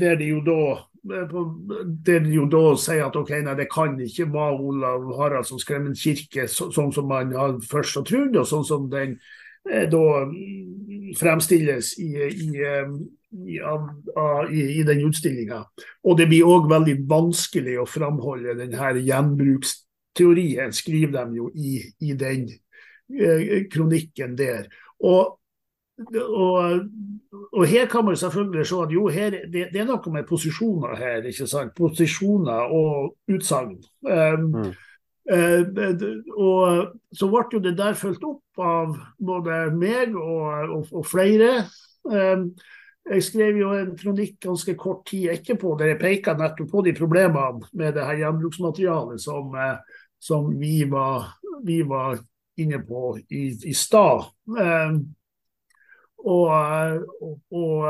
der 0.00 0.20
de 0.20 0.30
da 0.44 0.60
der 1.02 2.20
de 2.20 2.34
jo 2.34 2.44
da 2.50 2.74
sier 2.76 3.06
at 3.06 3.16
ok, 3.16 3.30
nei, 3.40 3.54
det 3.56 3.70
kan 3.72 3.94
ikke 4.04 4.26
være 4.32 4.58
Olav 4.68 5.06
Haraldsson 5.16 5.60
Skremmen 5.62 5.96
kirke 5.96 6.44
sånn 6.50 6.92
som 6.92 7.08
man 7.08 7.32
først 7.64 7.96
har 7.96 8.04
trodd, 8.04 8.36
og 8.36 8.48
sånn 8.48 8.66
som 8.68 8.90
den 8.92 9.16
eh, 9.70 9.86
da 9.88 10.02
fremstilles 11.16 11.94
i, 12.04 12.10
i, 12.28 12.50
eh, 12.60 12.92
i, 13.32 13.58
i, 13.58 14.62
i 14.80 14.84
den 14.86 15.04
utstillinga. 15.06 15.62
Og 16.04 16.18
det 16.18 16.28
blir 16.30 16.48
òg 16.48 16.70
veldig 16.70 16.96
vanskelig 17.10 17.78
å 17.80 17.88
framholde 17.88 18.56
denne 18.58 19.04
gjenbruksteorien, 19.06 20.72
skriver 20.74 21.30
de 21.30 21.42
jo 21.42 21.50
i, 21.54 21.78
i 22.06 22.16
den 22.18 22.48
eh, 22.50 23.68
kronikken 23.70 24.38
der. 24.38 24.66
Og 25.00 25.36
og, 26.16 26.80
og, 27.52 27.66
her 27.66 27.86
kan 27.86 28.04
man 28.04 28.16
selvfølgelig 28.16 28.66
se 28.66 28.76
at 28.82 28.92
jo, 28.92 29.08
her, 29.08 29.30
det, 29.30 29.66
det, 29.72 29.80
er 29.80 29.88
noe 29.88 30.12
med 30.12 30.24
posisjoner 30.28 30.96
her. 30.96 31.26
ikke 31.28 31.46
sant? 31.46 31.74
Posisjoner 31.76 32.72
og 32.72 33.16
utsagn. 33.28 33.76
Um, 34.08 34.46
mm. 34.54 34.70
uh, 35.28 36.06
og 36.36 36.94
så 37.12 37.28
ble 37.28 37.44
jo 37.52 37.62
det 37.64 37.76
der 37.78 37.98
fulgt 38.00 38.24
opp 38.24 38.64
av 38.64 38.96
både 39.18 39.62
meg 39.76 40.16
og, 40.16 40.72
og, 40.78 40.92
og 40.92 41.06
flere. 41.06 41.66
Um, 42.04 42.54
jeg 43.08 43.22
skrev 43.24 43.58
jo 43.58 43.70
en 43.74 43.94
kronikk 43.98 44.36
ganske 44.44 44.74
kort 44.78 45.06
tid 45.08 45.30
etterpå 45.32 45.74
der 45.78 45.94
jeg 45.94 46.00
peka 46.00 46.34
nettopp 46.38 46.70
på 46.70 46.82
de 46.86 46.92
problemene 46.96 47.70
med 47.72 47.96
det 47.96 48.04
her 48.06 48.20
gjenbruksmaterialet 48.24 49.22
som, 49.22 49.54
uh, 49.54 50.02
som 50.20 50.50
vi, 50.60 50.84
var, 50.90 51.32
vi, 51.64 51.80
var, 51.86 52.20
inne 52.60 52.76
på 52.84 53.14
i, 53.32 53.46
i 53.70 53.72
stad. 53.72 54.26
Um, 54.44 54.98
og, 56.20 56.50
og, 57.24 57.38
og, 57.56 57.86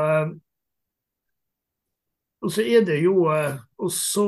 og, 2.39 2.53
så 2.53 2.63
er 2.63 2.85
det 2.87 3.01
jo 3.03 3.25
og 3.27 3.91
så, 3.91 4.23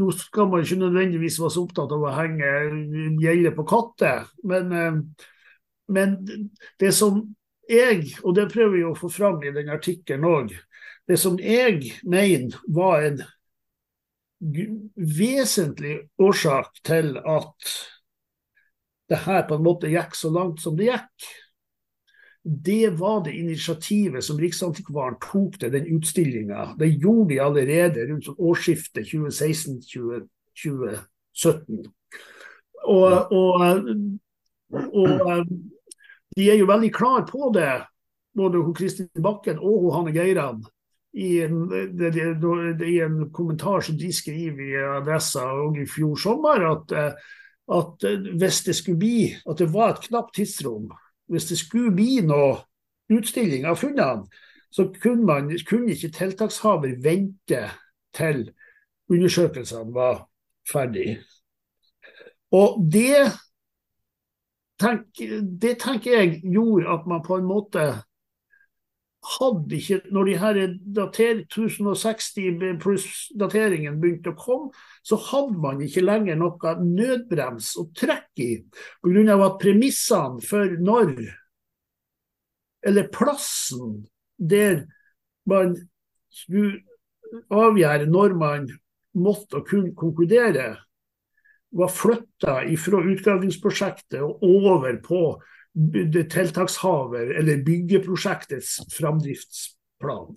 Nå 0.00 0.08
skal 0.16 0.48
man 0.48 0.64
ikke 0.64 0.80
nødvendigvis 0.80 1.36
være 1.42 1.52
så 1.52 1.66
opptatt 1.66 1.92
av 1.92 2.06
å 2.06 2.14
henge 2.16 2.54
gjelde 3.20 3.52
på 3.58 3.66
katter, 3.68 4.24
men, 4.48 4.72
men 5.92 6.16
det 6.80 6.94
som 6.96 7.20
jeg, 7.68 8.14
og 8.22 8.36
det 8.36 8.52
prøver 8.52 8.80
jeg 8.80 8.90
å 8.90 8.98
få 8.98 9.08
fram 9.12 9.42
i 9.44 9.52
den 9.54 9.68
artikkelen 9.72 10.24
òg, 10.28 10.54
det 11.08 11.18
som 11.20 11.38
jeg 11.40 11.92
mener 12.08 12.56
var 12.68 13.02
en 13.04 13.22
vesentlig 14.96 15.98
årsak 16.20 16.80
til 16.84 17.16
at 17.18 17.74
det 19.08 19.16
her 19.26 19.48
på 19.48 19.54
en 19.58 19.64
måte 19.64 19.88
gikk 19.92 20.14
så 20.16 20.30
langt 20.32 20.60
som 20.64 20.76
det 20.78 20.86
gikk, 20.88 21.26
det 22.44 23.00
var 23.00 23.24
det 23.24 23.32
initiativet 23.32 24.24
som 24.24 24.38
Riksantikvaren 24.40 25.16
tok 25.22 25.58
til 25.60 25.72
den 25.72 25.96
utstillinga. 25.96 26.74
Det 26.78 26.88
gjorde 26.92 27.28
de 27.30 27.40
allerede 27.40 28.06
rundt 28.10 28.28
årsskiftet 28.36 29.06
2016-2017. 29.08 31.84
Og, 32.84 33.32
og, 33.32 33.60
og, 34.92 35.10
de 36.36 36.48
er 36.50 36.58
jo 36.58 36.68
veldig 36.70 36.90
klar 36.94 37.26
på 37.28 37.50
det, 37.54 37.84
både 38.34 38.62
Kristin 38.74 39.10
Bakken 39.22 39.60
og 39.62 39.92
Hanne 39.94 40.14
Geiran. 40.14 40.64
I 41.14 41.44
en, 41.44 41.68
I 41.70 42.96
en, 43.04 43.20
kommentar 43.30 43.84
som 43.86 43.94
de 43.98 44.10
skriver 44.12 44.64
i 44.64 44.80
Adressa 44.96 45.44
og 45.62 45.78
i 45.78 45.86
fjor 45.86 46.16
sommer, 46.18 46.64
at, 46.72 46.94
at 47.70 48.06
hvis 48.34 48.64
det 48.66 48.74
skulle 48.74 48.98
bli 48.98 49.28
at 49.30 49.62
det 49.62 49.68
var 49.70 49.94
et 49.94 50.08
knapt 50.08 50.34
tidsrom 50.34 50.90
hvis 51.26 51.46
det 51.48 51.58
skulle 51.58 51.94
bli 51.94 52.18
noe 52.24 52.58
utstilling 53.12 53.66
av 53.68 53.78
funnene, 53.80 54.26
så 54.74 54.88
kunne, 54.90 55.24
man, 55.26 55.50
kunne 55.68 55.94
ikke 55.94 56.12
tiltakshaver 56.16 56.96
vente 57.02 57.62
til 58.16 58.48
undersøkelsene 59.12 59.94
var 59.94 60.24
ferdig. 60.70 61.20
Og 62.54 62.80
det, 62.90 63.30
tenk, 64.80 65.06
det 65.60 65.76
tenker 65.82 66.18
jeg 66.18 66.40
gjorde 66.42 66.90
at 66.96 67.06
man 67.10 67.22
på 67.24 67.38
en 67.38 67.48
måte 67.48 67.86
hadde 69.24 69.76
ikke 69.78 70.00
Når 70.12 70.24
de 70.28 70.34
her 70.36 70.58
dater, 70.96 71.38
1060 71.48 72.78
pluss-dateringen 72.82 73.96
begynte 74.00 74.34
å 74.34 74.38
komme, 74.38 74.82
så 75.00 75.16
hadde 75.30 75.60
man 75.62 75.80
ikke 75.84 76.04
lenger 76.04 76.36
noe 76.36 76.74
nødbrems 76.82 77.70
å 77.80 77.86
trekke 77.96 78.44
i. 78.44 78.58
Pga. 79.04 79.38
at 79.46 79.58
premissene 79.62 80.44
for 80.44 80.76
når, 80.76 81.14
eller 82.84 83.08
plassen 83.08 84.04
der 84.36 84.84
man 85.48 85.72
skulle 86.28 86.82
avgjøre 87.48 88.06
når 88.10 88.36
man 88.36 88.68
måtte 89.14 89.62
kunne 89.64 89.94
konkludere, 89.96 90.74
var 91.74 91.90
flytta 91.90 92.60
fra 92.78 93.02
utgravingsprosjektet 93.02 94.22
og 94.22 94.42
over 94.46 94.96
på 95.02 95.20
tiltakshaver 96.30 97.34
eller 97.40 97.64
byggeprosjektets 97.66 98.76
framdriftsplan. 98.94 100.36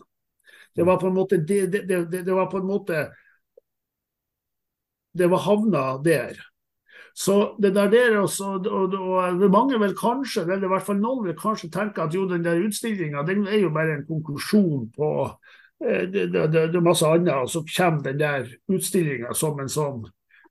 Det 0.76 0.86
var 0.86 0.98
på 0.98 1.08
en 1.08 1.18
måte 1.18 1.38
det, 1.38 1.68
det, 1.68 1.86
det, 1.90 2.22
det 2.22 2.34
var 2.34 2.50
på 2.52 2.58
en 2.58 2.70
måte 2.70 3.08
Det 5.18 5.28
var 5.28 5.42
havna 5.42 5.98
der. 6.06 6.38
Så 7.18 7.56
det 7.58 7.72
der, 7.74 7.90
der 7.90 8.18
også, 8.20 8.46
og, 8.46 8.94
og, 8.94 9.50
mange 9.50 9.80
vil 9.80 9.96
kanskje, 9.98 10.42
eller 10.42 10.68
i 10.68 10.70
hvert 10.70 10.86
fall 10.86 11.00
noen 11.02 11.24
vil 11.26 11.34
kanskje 11.40 11.72
tenke 11.74 12.04
at 12.04 12.14
jo, 12.14 12.28
den 12.30 12.44
der 12.46 12.62
utstillinga 12.62 13.24
den 13.26 13.48
er 13.48 13.64
jo 13.64 13.72
bare 13.74 13.96
en 13.96 14.06
konklusjon 14.06 14.92
på 14.94 15.10
det, 15.80 16.12
det, 16.14 16.28
det, 16.34 16.52
det, 16.54 16.76
er 16.76 16.86
masse 16.86 17.10
annet, 17.10 17.34
og 17.34 17.50
så 17.50 17.64
kommer 17.66 18.06
den 18.06 18.22
der 18.22 18.46
utstillinga 18.70 19.34
som 19.34 19.58
en 19.60 19.70
sånn 19.70 20.06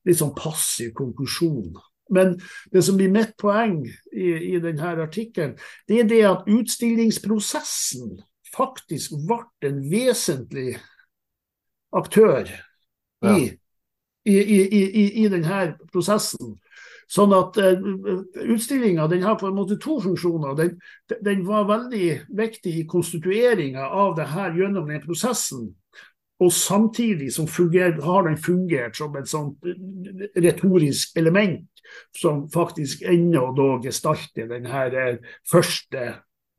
litt 0.07 0.21
sånn 0.21 0.35
passiv 0.38 0.92
konklusjon. 0.97 1.75
Men 2.14 2.37
det 2.71 2.85
som 2.87 2.99
blir 2.99 3.11
mitt 3.11 3.35
poeng 3.40 3.81
i, 4.12 4.29
i 4.55 4.59
denne 4.62 4.95
artikkelen, 5.03 5.57
det 5.90 6.03
er 6.03 6.11
det 6.11 6.23
at 6.29 6.51
utstillingsprosessen 6.51 8.21
faktisk 8.55 9.16
ble 9.27 9.42
en 9.66 9.81
vesentlig 9.90 10.77
aktør 11.97 12.47
i, 12.47 12.55
ja. 13.27 13.35
i, 14.27 14.37
i, 14.37 15.07
i 15.25 15.27
denne 15.33 15.75
prosessen. 15.90 16.55
Sånn 17.07 17.31
at 17.37 17.59
uh, 17.62 17.85
Utstillinga 18.51 19.07
har 19.07 19.37
på 19.38 19.47
en 19.47 19.55
måte 19.55 19.77
to 19.79 20.01
funksjoner. 20.03 20.57
Den, 20.59 20.73
den 21.23 21.45
var 21.47 21.69
veldig 21.69 22.09
viktig 22.35 22.73
i 22.81 22.87
konstitueringa 22.90 23.87
av 23.95 24.16
det 24.19 24.27
her 24.33 24.57
gjennom 24.59 24.90
den 24.90 25.05
prosessen. 25.05 25.69
Og 26.42 26.53
samtidig 26.53 27.31
funger, 27.49 28.03
har 28.03 28.27
den 28.27 28.37
fungert 28.37 28.96
som 28.96 29.16
et 29.16 29.29
sånt 29.29 29.64
retorisk 30.37 31.16
element 31.16 31.64
som 32.16 32.49
faktisk 32.51 33.03
ennå 33.03 33.53
da 33.57 33.68
gestalter 33.85 34.49
denne 34.51 34.83
eh, 34.90 35.18
første 35.49 36.07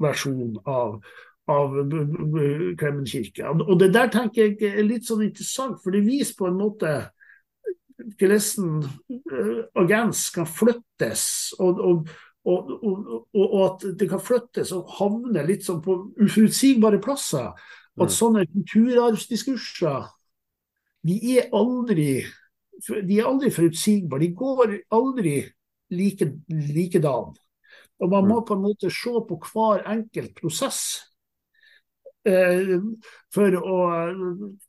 versjonen 0.01 0.57
av, 0.65 0.97
av 1.51 1.75
Kremenkirka. 2.79 3.51
Og 3.51 3.75
det 3.81 3.91
der 3.93 4.09
tenker 4.13 4.47
jeg 4.47 4.71
er 4.71 4.87
litt 4.87 5.05
sånn 5.07 5.25
interessant, 5.27 5.77
for 5.83 5.93
det 5.93 6.05
viser 6.07 6.37
på 6.39 6.49
en 6.49 6.57
måte 6.57 6.93
hvordan 8.17 8.85
eh, 9.09 9.59
agens 9.83 10.29
kan 10.33 10.49
flyttes. 10.49 11.27
og, 11.59 11.83
og 11.83 12.15
og, 12.47 12.69
og, 12.79 13.17
og, 13.35 13.55
at 13.65 13.81
det 13.99 14.05
kan 14.07 14.21
flyttes 14.23 14.69
og 14.71 14.87
havne 15.01 15.41
litt 15.43 15.65
sånn 15.67 15.81
på 15.83 15.97
uforutsigbare 16.23 17.01
plasser. 17.03 17.49
At 17.97 18.11
mm. 18.11 18.13
sånne 18.13 18.45
kulturarvsdiskurser 18.51 20.11
de 21.07 21.17
er 21.37 21.49
aldri 21.55 22.25
de 22.85 23.17
er 23.17 23.25
aldri 23.25 23.49
forutsigbare. 23.49 24.21
De 24.21 24.33
går 24.37 24.73
aldri 24.93 25.37
like, 25.89 26.27
likedan. 26.47 27.33
Og 27.97 28.09
man 28.11 28.27
må 28.27 28.41
mm. 28.41 28.45
på 28.45 28.53
en 28.53 28.61
måte 28.61 28.91
se 28.93 29.13
på 29.29 29.39
hver 29.49 29.81
enkelt 29.89 30.35
prosess 30.37 30.81
eh, 32.27 32.75
for 33.33 33.57
å 33.57 33.79
eh, 33.95 34.21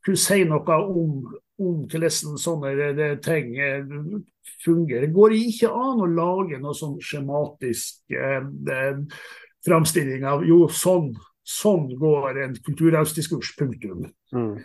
kunne 0.07 0.23
si 0.23 0.41
noe 0.49 0.79
om, 0.89 1.19
om 1.61 1.83
hvordan 1.85 2.41
sånne 2.41 3.11
ting 3.25 3.53
eh, 3.61 3.85
fungerer. 4.65 5.05
Det 5.05 5.13
går 5.17 5.37
ikke 5.37 5.73
an 5.73 6.05
å 6.05 6.09
lage 6.09 6.63
noe 6.63 6.77
sånn 6.77 6.97
skjematisk 7.03 8.17
eh, 8.17 8.41
eh 8.79 9.05
framstilling 9.67 10.23
av 10.25 10.45
jo, 10.47 10.63
sånn 10.71 11.11
Sånn 11.49 11.87
går 11.97 12.43
en 12.45 12.59
kulturarvsdiskurs. 12.65 13.55
Punktum. 13.59 14.09
Mm. 14.35 14.59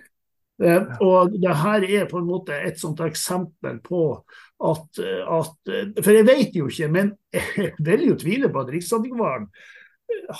Eh, 0.63 0.89
og 1.03 1.33
det 1.41 1.53
her 1.63 1.85
er 1.87 2.09
på 2.09 2.19
en 2.19 2.27
måte 2.27 2.55
et 2.55 2.77
sånt 2.79 2.99
eksempel 3.03 3.79
på 3.83 4.03
at, 4.63 4.99
at 5.01 5.71
For 5.97 6.11
jeg 6.13 6.27
vet 6.27 6.53
jo 6.55 6.67
ikke, 6.69 6.91
men 6.93 7.15
jeg 7.33 7.73
vil 7.83 8.05
jo 8.11 8.19
tvile 8.19 8.51
på 8.51 8.61
at 8.61 8.75
Riksantikvaren 8.75 9.47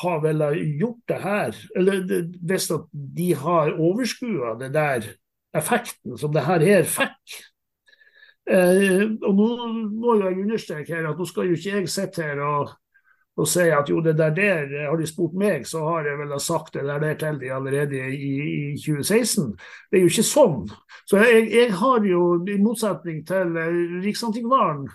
har 0.04 0.22
vel 0.24 0.44
gjort 0.80 1.02
det 1.10 1.20
her. 1.24 1.58
Eller 1.80 2.04
hvis 2.44 2.70
at 2.76 2.86
de 2.92 3.32
har 3.40 3.74
overskua 3.74 4.54
det 4.60 4.74
der 4.76 5.10
effekten 5.54 6.18
som 6.18 6.34
det 6.34 6.46
her 6.46 6.64
her 6.66 6.88
fikk. 6.90 7.40
Eh, 8.44 9.06
og 9.24 9.36
nå 9.38 9.50
må 10.04 10.18
jeg 10.20 10.42
understreke 10.44 10.98
her 10.98 11.08
at 11.08 11.20
nå 11.20 11.28
skal 11.30 11.48
jo 11.48 11.58
ikke 11.58 11.78
jeg 11.78 11.92
sitte 11.92 12.26
her 12.26 12.42
og 12.44 12.74
og 13.34 13.48
si 13.50 13.66
at 13.74 13.90
jo, 13.90 14.02
det 14.06 14.14
der 14.18 14.34
der, 14.36 14.90
har 14.90 14.98
de 14.98 15.08
spurt 15.10 15.34
meg, 15.34 15.66
så 15.66 15.82
har 15.88 16.06
jeg 16.06 16.20
vel 16.20 16.34
sagt 16.42 16.76
det 16.76 16.84
der, 16.86 17.00
der 17.02 17.14
til 17.18 17.40
de 17.42 17.54
allerede 17.54 18.02
i, 18.14 18.34
i, 18.74 18.78
2016. 18.78 19.56
Det 19.92 19.98
er 19.98 20.04
jo 20.04 20.12
ikke 20.12 20.26
sånn. 20.28 20.60
Så 21.10 21.22
jeg, 21.24 21.48
jeg 21.54 21.72
har 21.80 22.06
jo, 22.06 22.26
i 22.46 22.60
motsetning 22.62 23.24
til 23.28 23.58
eh, 23.58 23.80
Riksantikvaren, 24.04 24.86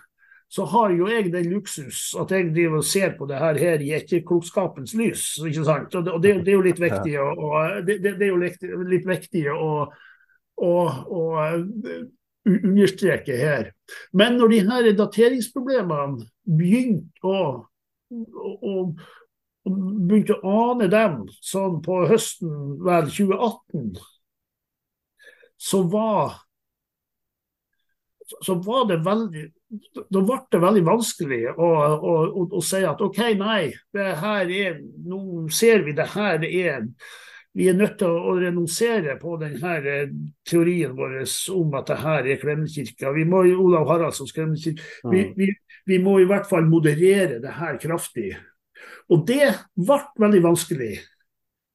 så 0.49 0.65
har 0.65 0.95
jo 0.97 1.09
jeg 1.11 1.33
den 1.33 1.51
luksus 1.53 2.15
at 2.17 2.31
jeg 2.33 2.53
driver 2.55 2.79
og 2.79 2.87
ser 2.89 3.11
på 3.19 3.27
det 3.29 3.37
her, 3.37 3.59
her 3.59 3.83
i 3.85 3.91
etterklokskapens 3.99 4.95
lys. 4.97 5.25
ikke 5.45 5.65
sant? 5.67 5.95
Og 5.99 6.05
det, 6.05 6.13
og 6.13 6.23
det, 6.23 6.35
det 6.47 6.53
er 6.53 6.57
jo 6.57 6.69
litt 6.69 6.81
viktig, 6.81 7.17
og, 7.21 7.83
det, 7.87 7.99
det, 8.07 8.15
er 8.23 8.31
jo 8.31 8.39
litt, 8.41 8.63
litt 8.89 9.09
viktig 9.09 9.43
å, 9.53 9.73
å, 10.63 10.77
å 11.19 11.25
eh, 11.43 12.07
understreke 12.47 13.37
her. 13.37 13.73
Men 14.15 14.39
når 14.39 14.55
de 14.55 14.63
her 14.71 14.89
dateringsproblemene 15.03 16.23
begynte 16.47 17.27
å 17.27 17.43
og, 18.11 18.99
og 19.69 19.79
begynte 20.09 20.39
å 20.41 20.57
ane 20.73 20.89
dem 20.93 21.23
sånn 21.45 21.81
på 21.85 22.03
høsten 22.11 22.79
vel 22.85 23.11
2018, 23.13 23.97
så 25.59 25.83
var 25.91 26.39
så 28.45 28.59
var 28.61 28.85
det 28.91 28.99
veldig 29.05 29.47
Da 30.13 30.21
ble 30.21 30.37
det 30.53 30.59
veldig 30.61 30.83
vanskelig 30.85 31.39
å, 31.55 31.69
å, 31.69 32.13
å, 32.29 32.43
å 32.57 32.61
si 32.65 32.83
at 32.85 33.01
OK, 33.05 33.23
nei, 33.41 33.71
det 33.97 34.11
her 34.21 34.53
er 34.53 34.77
Nå 35.09 35.47
ser 35.53 35.85
vi 35.87 35.97
det 35.97 36.11
her 36.13 36.45
er 36.45 36.87
vi 37.59 37.67
er 37.67 37.75
nødt 37.75 37.97
til 37.99 38.13
å 38.13 38.37
renonsere 38.39 39.17
på 39.19 39.33
denne 39.41 39.71
eh, 39.91 40.11
teorien 40.47 40.93
vår 40.95 41.17
om 41.57 41.73
at 41.75 41.89
det 41.91 41.97
her 42.05 42.29
er 42.31 42.39
Klemmetkirka. 42.39 43.11
Vi 43.17 43.25
må 43.27 43.41
Olav 43.57 43.89
Haraldssons 43.89 44.35
Klemmetkirke. 44.37 44.85
Vi, 45.11 45.25
vi, 45.35 45.49
vi, 45.89 45.99
må 46.03 46.19
i 46.21 46.29
hvert 46.29 46.47
fall 46.49 46.69
moderere 46.69 47.41
det 47.43 47.55
her 47.59 47.79
kraftig. 47.81 48.33
Og 49.09 49.25
det 49.29 49.53
ble 49.75 50.01
veldig 50.21 50.43
vanskelig 50.45 50.93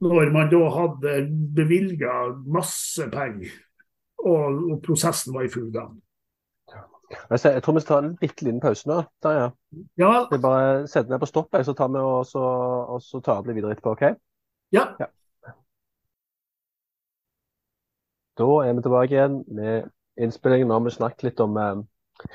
når 0.04 0.32
man 0.36 0.49
da 0.52 0.63
hadde 0.73 1.19
bevilga 1.56 2.13
masse 2.52 3.06
penger 3.12 3.54
og, 4.23 4.58
og, 4.71 4.78
prosessen 4.84 5.36
var 5.36 5.47
i 5.47 5.52
full 5.52 5.69
gang. 5.73 5.95
Jeg 7.30 7.62
tror 7.62 7.76
vi 7.76 7.82
skal 7.84 7.89
ta 7.91 7.97
en 8.02 8.13
bitte 8.17 8.45
liten 8.45 8.62
pause 8.63 8.89
nå. 8.89 9.02
Tarja. 9.21 9.49
Ja. 10.02 10.13
Vi 10.32 10.39
bare 10.41 10.88
setter 10.89 11.13
ned 11.13 11.21
på 11.21 11.30
stopp, 11.30 11.54
så 11.54 11.76
tar 11.78 11.91
vi 11.93 12.02
og 12.02 12.23
så, 12.26 12.41
og 12.95 13.04
så 13.06 13.21
tar 13.21 13.43
vi 13.45 13.54
videre 13.54 13.76
etterpå. 13.76 13.93
OK? 13.93 14.15
Ja. 14.73 14.88
ja. 14.99 15.12
Da 18.39 18.47
er 18.65 18.73
vi 18.73 18.82
tilbake 18.82 19.13
igjen 19.13 19.43
med 19.54 19.91
innspillingen. 20.17 20.71
Nå 20.71 20.80
har 20.80 20.88
vi 20.88 20.95
snakket 20.95 21.28
litt 21.28 21.43
om, 21.43 21.60
eh, 21.62 22.32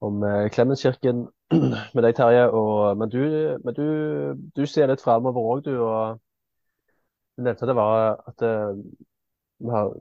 om 0.00 0.22
Klemenskirken 0.52 1.28
eh, 1.52 1.58
med 1.94 2.02
deg, 2.04 2.14
Terje. 2.16 2.50
Og, 2.50 2.96
men 2.98 3.10
du, 3.12 3.22
men 3.64 3.74
du, 3.76 3.86
du 4.56 4.66
ser 4.66 4.90
litt 4.90 5.04
framover 5.04 5.50
òg, 5.52 5.64
du. 5.66 5.74
Og 5.80 6.18
du 7.36 7.44
nevnte 7.46 7.68
det 7.68 7.76
var 7.76 8.20
at 8.28 8.42
eh, 8.46 8.76
vi 9.62 9.72
har 9.72 9.92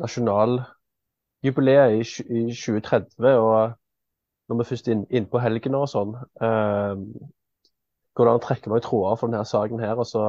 nasjonaljubileet 0.00 1.94
i, 1.98 2.02
i 2.40 2.42
2030. 2.50 3.30
Og 3.38 3.72
når 4.48 4.60
vi 4.60 4.68
først 4.72 4.88
er 4.88 4.92
inn, 4.96 5.06
innpå 5.10 5.42
helgen 5.42 5.78
og 5.78 5.88
sånn, 5.90 6.12
eh, 6.18 6.94
går 8.14 8.26
det 8.26 8.32
an 8.34 8.40
å 8.40 8.44
trekke 8.44 8.70
noen 8.70 8.84
tråder 8.84 9.18
for 9.20 9.26
denne 9.30 9.46
saken 9.48 9.82
her 9.82 9.96
og, 9.98 10.06
så, 10.06 10.24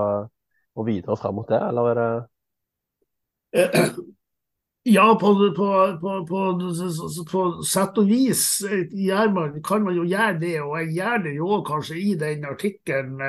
og 0.76 0.88
videre 0.88 1.18
fram 1.20 1.36
mot 1.38 1.50
det, 1.50 1.62
eller 1.62 1.84
er 1.92 1.98
det 2.02 2.10
Ja, 4.88 5.18
på, 5.20 5.54
på, 5.56 5.68
på, 6.02 6.12
på, 7.32 7.44
sett 7.66 7.96
og 7.98 8.06
vis 8.06 8.44
man, 9.34 9.56
kan 9.66 9.82
man 9.82 9.96
jo 9.98 10.04
gjøre 10.06 10.36
det, 10.44 10.60
og 10.62 10.76
jeg 10.78 10.92
gjør 11.00 11.24
det 11.24 11.32
jo 11.40 11.56
kanskje 11.66 11.98
i 11.98 12.12
den 12.22 12.46
artikkelen. 12.46 13.24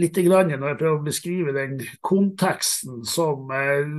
litt 0.00 0.16
grann 0.16 0.48
når 0.50 0.72
jeg 0.72 0.78
prøver 0.80 0.96
å 0.96 1.04
beskrive 1.04 1.52
den 1.54 1.76
konteksten 2.02 3.04
som 3.06 3.52
eh, 3.54 3.92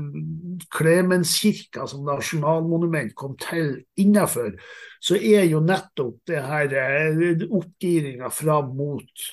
Klemenskirka 0.74 1.86
som 1.88 2.04
nasjonalmonument 2.10 3.14
kom 3.16 3.38
til 3.40 3.78
innenfor, 4.02 4.58
så 5.00 5.16
er 5.16 5.46
jo 5.46 5.62
nettopp 5.64 6.26
det 6.28 6.42
her 6.42 6.76
eh, 6.82 7.46
oppgiringa 7.48 8.34
fram 8.34 8.74
mot 8.82 9.30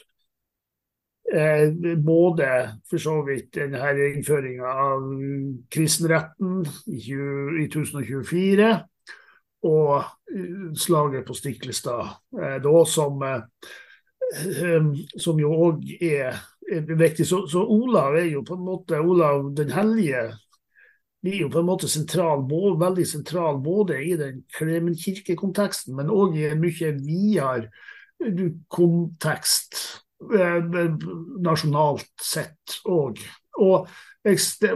eh, 1.34 1.96
både 2.04 2.52
for 2.90 3.02
så 3.02 3.16
vidt 3.26 3.50
denne 3.58 3.90
innføringa 4.12 4.76
av 4.84 5.10
kristenretten 5.72 6.62
i, 6.92 7.00
20, 7.08 7.58
i 7.64 7.66
2024 7.72 8.70
og 9.68 9.92
eh, 9.98 10.72
slaget 10.78 11.26
på 11.26 11.36
Stiklestad, 11.36 12.16
eh, 12.38 12.58
da 12.64 12.74
som 12.88 13.22
eh, 13.26 13.44
Ehm, 14.36 14.92
som 15.16 15.38
jo 15.40 15.50
òg 15.54 15.86
er, 16.04 16.36
er, 16.68 16.84
viktig. 17.00 17.26
Så, 17.26 17.46
så, 17.48 17.62
Olav 17.64 18.16
er 18.18 18.28
jo 18.28 18.44
på 18.44 18.58
en 18.58 18.66
måte 18.66 19.00
Olav 19.00 19.54
den 19.56 19.72
hellige 19.72 20.28
blir 21.24 21.40
jo 21.42 21.48
på 21.50 21.62
en 21.62 21.66
måte 21.66 21.88
sentral, 21.90 22.44
veldig 22.78 23.06
sentral 23.08 23.58
både 23.64 23.96
i 24.04 24.12
den 24.20 24.44
Klemenkirkekonteksten, 24.54 25.96
men 25.96 26.12
òg 26.14 26.36
i 26.38 26.46
en 26.46 26.60
mye 26.62 26.92
videre 27.00 28.52
kontekst 28.70 29.80
eh, 29.80 30.04
nasjonalt 30.18 32.10
sett 32.22 32.80
òg. 32.90 33.20
Og 33.58 33.88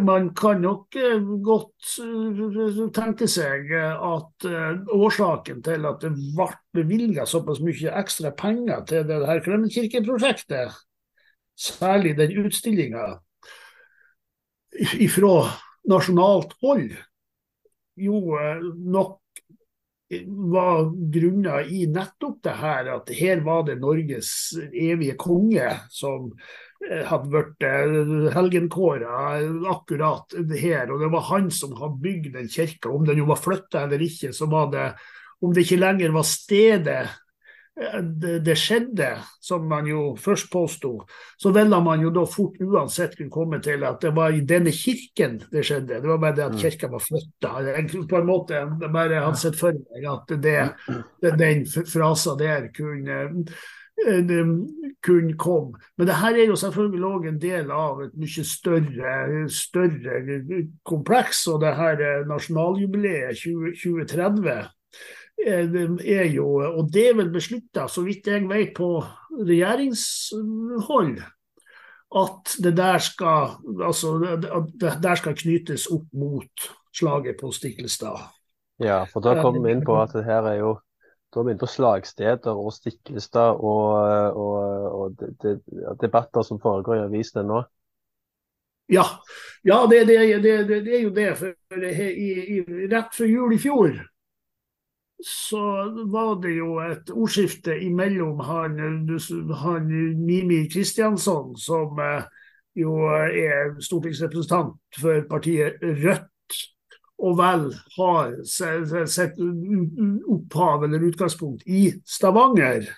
man 0.00 0.34
kan 0.34 0.60
nok 0.60 0.96
eh, 0.96 1.20
godt 1.44 1.98
eh, 2.00 2.78
tenke 2.94 3.28
seg 3.28 3.70
eh, 3.74 3.92
at 3.92 4.46
årsaken 4.92 5.62
til 5.62 5.86
at 5.86 6.00
det 6.02 6.12
ble 6.14 6.48
bevilga 6.74 7.26
såpass 7.26 7.60
mye 7.60 7.92
ekstra 8.00 8.32
penger 8.38 8.84
til 8.88 9.06
det 9.08 9.20
her 9.26 9.42
Klemenkirkeprosjektet, 9.44 10.72
særlig 11.58 12.16
den 12.16 12.36
utstillinga 12.44 13.18
ifra 15.02 15.50
nasjonalt 15.90 16.54
hold, 16.62 16.94
jo 17.98 18.38
nok 18.78 19.18
var 20.52 20.90
grunna 21.14 21.62
i 21.62 21.86
nettopp 21.90 22.42
det 22.44 22.58
her 22.60 22.90
at 22.96 23.14
her 23.16 23.40
var 23.46 23.64
det 23.68 23.78
Norges 23.80 24.52
evige 24.72 25.16
konge 25.20 25.70
som 25.90 26.30
Eh, 26.90 27.02
hadde 27.06 27.30
vært 27.30 27.64
eh, 27.66 28.28
helgenkåra 28.34 29.38
akkurat 29.70 30.34
her. 30.58 30.90
Og 30.90 31.02
det 31.02 31.10
var 31.12 31.28
han 31.30 31.50
som 31.54 31.76
hadde 31.78 32.02
bygd 32.02 32.32
den 32.36 32.50
kirka. 32.50 32.90
Om 32.90 33.06
den 33.06 33.22
jo 33.22 33.28
var 33.30 33.40
flytta 33.40 33.84
eller 33.86 34.02
ikke, 34.02 34.32
så 34.34 34.50
var 34.50 34.70
det 34.72 34.92
Om 35.42 35.50
det 35.50 35.64
ikke 35.64 35.80
lenger 35.80 36.12
var 36.14 36.22
stedet 36.22 37.06
det, 38.44 38.56
skjedde, 38.56 39.08
som 39.40 39.64
man 39.68 39.86
jo 39.88 40.12
først 40.20 40.50
påsto, 40.52 40.92
så 41.40 41.52
ville 41.54 41.80
man 41.80 42.02
jo 42.04 42.10
da 42.12 42.24
fort 42.28 42.58
uansett 42.60 43.16
kunne 43.16 43.32
komme 43.32 43.60
til 43.64 43.84
at 43.88 44.02
det 44.04 44.12
var 44.16 44.34
i 44.36 44.42
denne 44.44 44.72
kirken 44.76 45.38
det 45.50 45.64
skjedde. 45.64 46.02
Det 46.02 46.08
var 46.08 46.20
bare 46.20 46.36
det 46.36 46.44
at 46.50 46.56
mm. 46.56 46.60
kirka 46.60 46.90
var 46.92 47.04
flytta. 47.04 47.52
På 48.10 48.20
en 48.20 48.28
måte 48.28 48.64
bare 48.92 49.22
hadde 49.24 49.40
sett 49.40 49.56
for 49.58 49.72
meg 49.72 50.08
at 50.12 50.34
det, 50.44 50.58
den 51.38 51.64
frasa 51.66 52.36
der 52.40 52.68
kunne 52.76 53.22
kun 55.02 55.32
komme. 55.38 55.80
Men 55.96 56.06
det 56.06 56.18
her 56.20 56.36
er 56.36 56.46
jo 56.50 56.56
selvfølgelig 56.58 57.08
òg 57.08 57.26
en 57.28 57.40
del 57.40 57.72
av 57.72 58.02
et 58.04 58.14
mye 58.18 58.44
større, 58.44 59.48
større 59.48 60.62
kompleks. 60.84 61.46
Og 61.48 61.60
det 61.62 61.74
her 61.78 62.24
nasjonaljubileet 62.28 63.38
2030 63.40 64.48
eh, 64.50 64.70
er 65.42 66.28
jo 66.30 66.46
Og 66.60 66.92
det 66.92 67.08
er 67.08 67.16
vel 67.18 67.30
beslutta, 67.32 67.88
så 67.88 68.02
vidt 68.02 68.26
jeg 68.26 68.48
vet, 68.48 68.74
på 68.76 69.02
regjeringshold. 69.32 71.16
At 72.12 72.56
det 72.62 72.76
der 72.76 72.98
skal, 72.98 73.56
altså, 73.82 74.18
det 74.80 74.98
der 75.02 75.14
skal 75.14 75.34
knyttes 75.34 75.86
opp 75.90 76.06
mot 76.12 76.68
slaget 76.92 77.40
på 77.40 77.52
Stiklestad. 77.52 78.20
Ja, 78.78 79.04
for 79.04 79.24
da 79.24 79.38
kommer 79.40 79.62
vi 79.64 79.72
inn 79.72 79.84
på 79.84 79.96
at 80.00 80.12
det 80.12 80.24
her 80.26 80.44
er 80.50 80.58
jo 80.60 80.72
da 81.32 81.40
begynte 81.40 81.68
slagsteder 81.70 82.58
og 82.58 82.74
Stiklestad 82.76 83.56
og, 83.64 84.36
og, 84.36 84.56
og 84.92 85.14
de, 85.16 85.30
de, 85.40 85.54
debatter 86.02 86.44
som 86.44 86.60
foregår 86.60 86.98
i 86.98 87.04
avisene 87.06 87.46
nå. 87.48 87.62
Ja, 88.92 89.06
ja 89.64 89.78
det, 89.88 90.02
det, 90.10 90.18
det, 90.44 90.52
er 90.92 91.04
jo 91.06 91.12
det. 91.16 91.30
For 91.38 91.86
i, 91.88 92.28
i, 92.58 92.58
rett 92.92 93.16
før 93.16 93.30
jul 93.30 93.56
i 93.56 93.60
fjor 93.62 93.94
så 95.24 95.62
var 96.10 96.42
det 96.42 96.56
jo 96.56 96.76
et 96.82 97.10
ordskifte 97.14 97.76
imellom 97.84 98.40
han, 98.42 98.78
han 99.62 99.90
Mimi 100.18 100.64
Kristiansson, 100.70 101.54
som 101.56 101.98
eh, 102.02 102.24
jo 102.78 102.96
er 103.06 103.76
stortingsrepresentant 103.82 105.00
for 105.00 105.26
partiet 105.30 105.82
Rødt, 105.82 106.28
og 107.22 107.36
vel 107.38 107.68
har 107.98 108.34
sitt 108.48 109.38
opphav 110.32 110.88
eller 110.88 111.06
utgangspunkt 111.06 111.62
i 111.70 111.92
Stavanger. 112.02 112.88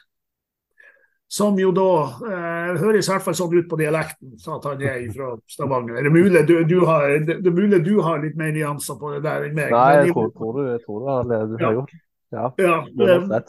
Som 1.28 1.58
jo 1.58 1.72
da 1.74 1.90
eh, 2.30 2.76
høres 2.78 3.08
i 3.08 3.10
hvert 3.10 3.24
fall 3.24 3.36
sånn 3.36 3.56
ut 3.58 3.68
på 3.68 3.76
dialekten, 3.80 4.36
at 4.38 4.66
han 4.68 4.82
er 4.86 5.04
fra 5.12 5.32
Stavanger. 5.50 5.98
Det 5.98 6.08
er 6.08 6.14
mulig 6.14 6.44
du, 6.46 6.54
du, 6.70 6.76
har, 6.86 7.10
det 7.26 7.40
er 7.42 7.56
mulig 7.56 7.82
du 7.84 7.96
har 8.06 8.22
litt 8.22 8.38
mer 8.38 8.54
nyanser 8.54 8.96
på 9.00 9.16
det 9.16 9.24
der 9.26 9.48
enn 9.48 9.56
meg. 9.58 9.74
Nei, 9.74 9.88
jeg 9.98 10.14
tror, 10.14 10.30
tror, 10.38 10.60
du, 10.60 10.68
jeg 10.70 10.84
tror 10.86 11.00
du 11.02 11.10
har, 11.10 11.48
du 11.50 11.56
har 11.58 11.80
gjort 11.80 11.96
Ja. 12.32 12.48
ja 12.58 13.40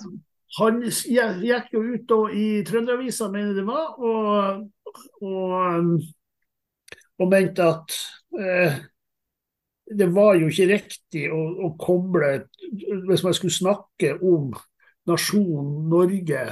han 0.56 0.82
gikk 0.86 1.72
jo 1.74 1.82
ut 1.84 2.04
da 2.08 2.20
i 2.32 2.46
Trønderavisa, 2.68 3.28
mener 3.32 3.56
det 3.58 3.66
var, 3.68 3.96
og, 4.00 4.62
og, 5.26 5.90
og 7.20 7.32
mente 7.32 7.66
at 7.66 7.98
eh, 8.40 8.78
det 9.86 10.08
var 10.16 10.38
jo 10.40 10.48
ikke 10.50 10.70
riktig 10.70 11.26
å, 11.34 11.42
å, 11.68 11.74
koble 11.78 12.32
Hvis 13.06 13.24
man 13.26 13.36
skulle 13.38 13.54
snakke 13.54 14.16
om 14.24 14.56
nasjonen 15.06 15.90
Norge 15.92 16.46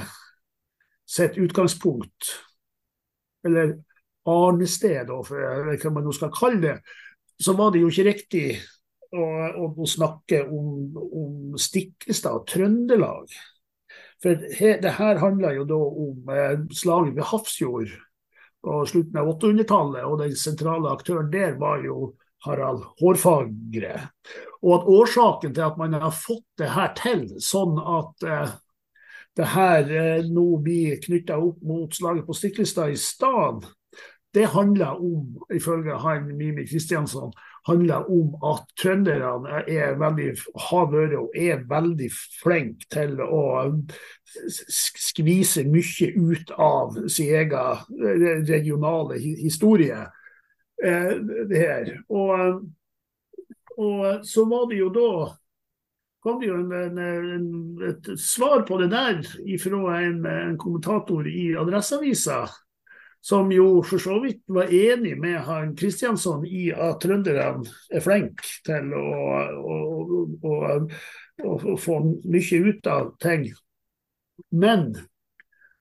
sitt 1.10 1.40
utgangspunkt, 1.40 2.30
eller 3.44 3.74
arnested, 4.30 5.10
eller 5.10 5.80
hva 5.80 5.90
man 5.92 6.06
nå 6.06 6.14
skal 6.16 6.32
kalle 6.32 6.60
det, 6.62 6.76
så 7.42 7.52
var 7.58 7.74
det 7.74 7.82
jo 7.82 7.90
ikke 7.90 8.06
riktig 8.06 8.46
og 9.14 9.78
å 9.80 9.88
snakke 9.88 10.42
om, 10.48 10.96
om 11.04 11.58
Stiklestad 11.60 12.40
og 12.40 12.48
Trøndelag. 12.50 13.34
For 14.24 14.40
he, 14.56 14.74
det 14.80 14.96
her 14.98 15.20
handler 15.20 15.58
jo 15.58 15.68
da 15.68 15.78
om 15.78 16.32
eh, 16.32 16.58
slaget 16.72 17.16
ved 17.18 17.28
Hafrsfjord 17.28 17.94
på 18.64 18.80
slutten 18.88 19.20
av 19.20 19.28
800-tallet, 19.34 20.04
og 20.08 20.20
den 20.22 20.36
sentrale 20.40 20.92
aktøren 20.94 21.28
der 21.32 21.58
var 21.60 21.82
jo 21.84 22.14
Harald 22.46 22.84
Hårfagre. 23.00 23.98
Og 24.64 24.70
at 24.78 24.88
årsaken 24.94 25.54
til 25.56 25.66
at 25.66 25.80
man 25.80 25.96
har 26.00 26.14
fått 26.16 26.46
det 26.60 26.70
her 26.72 26.92
til, 26.96 27.26
sånn 27.44 27.76
at 27.80 28.28
eh, 28.28 28.54
det 29.36 29.48
her 29.52 29.90
eh, 29.90 30.28
nå 30.30 30.46
blir 30.64 31.00
knytta 31.02 31.38
opp 31.42 31.62
mot 31.66 31.94
slaget 31.94 32.26
på 32.26 32.36
Stiklestad 32.38 32.94
i 32.94 33.00
stad, 33.00 33.66
det 34.34 34.48
handler 34.50 34.98
om, 34.98 35.34
ifølge 35.54 35.94
han 36.02 36.30
Mimi 36.34 36.64
Kristiansson, 36.66 37.30
handler 37.66 38.10
om 38.12 38.34
at 38.44 38.66
trønderne 38.80 39.62
er 39.70 39.94
veldig, 40.00 40.30
har 40.66 40.90
vært 40.92 41.16
og 41.18 41.36
er 41.38 41.62
veldig 41.68 42.10
flinke 42.12 42.88
til 42.92 43.20
å 43.24 43.44
skvise 44.34 45.64
mye 45.68 46.10
ut 46.18 46.52
av 46.60 46.98
sin 47.08 47.32
egen 47.40 48.44
regionale 48.48 49.18
historie. 49.20 50.04
Eh. 50.84 51.88
Og, 52.08 52.60
og, 53.78 54.26
så 54.26 54.44
var 54.50 54.68
det 54.68 54.82
jo 54.82 54.90
da 54.92 55.08
kom 56.24 56.40
det 56.40 56.48
jo 56.48 56.56
en, 56.56 56.98
en, 56.98 57.48
et 57.84 58.06
svar 58.20 58.64
på 58.68 58.78
det 58.80 58.90
der 58.92 59.20
fra 59.60 59.96
en, 60.00 60.22
en 60.24 60.54
kommentator 60.60 61.26
i 61.28 61.50
Adresseavisa, 61.60 62.46
som 63.24 63.52
jo 63.52 63.82
for 63.82 63.98
så 63.98 64.18
vidt 64.20 64.42
var 64.52 64.72
enig 64.74 65.14
med 65.20 65.38
han 65.46 65.72
Kristiansson 65.76 66.42
i 66.44 66.66
at 66.76 67.00
trønderne 67.00 67.64
er 67.88 68.04
flinke 68.04 68.50
til 68.66 68.90
å, 68.98 69.04
å, 69.56 69.76
å, 70.44 70.58
å, 71.48 71.76
få 71.80 71.96
mye 72.04 72.58
ut 72.68 72.90
av 72.92 73.14
ting. 73.24 73.46
Men 74.52 74.90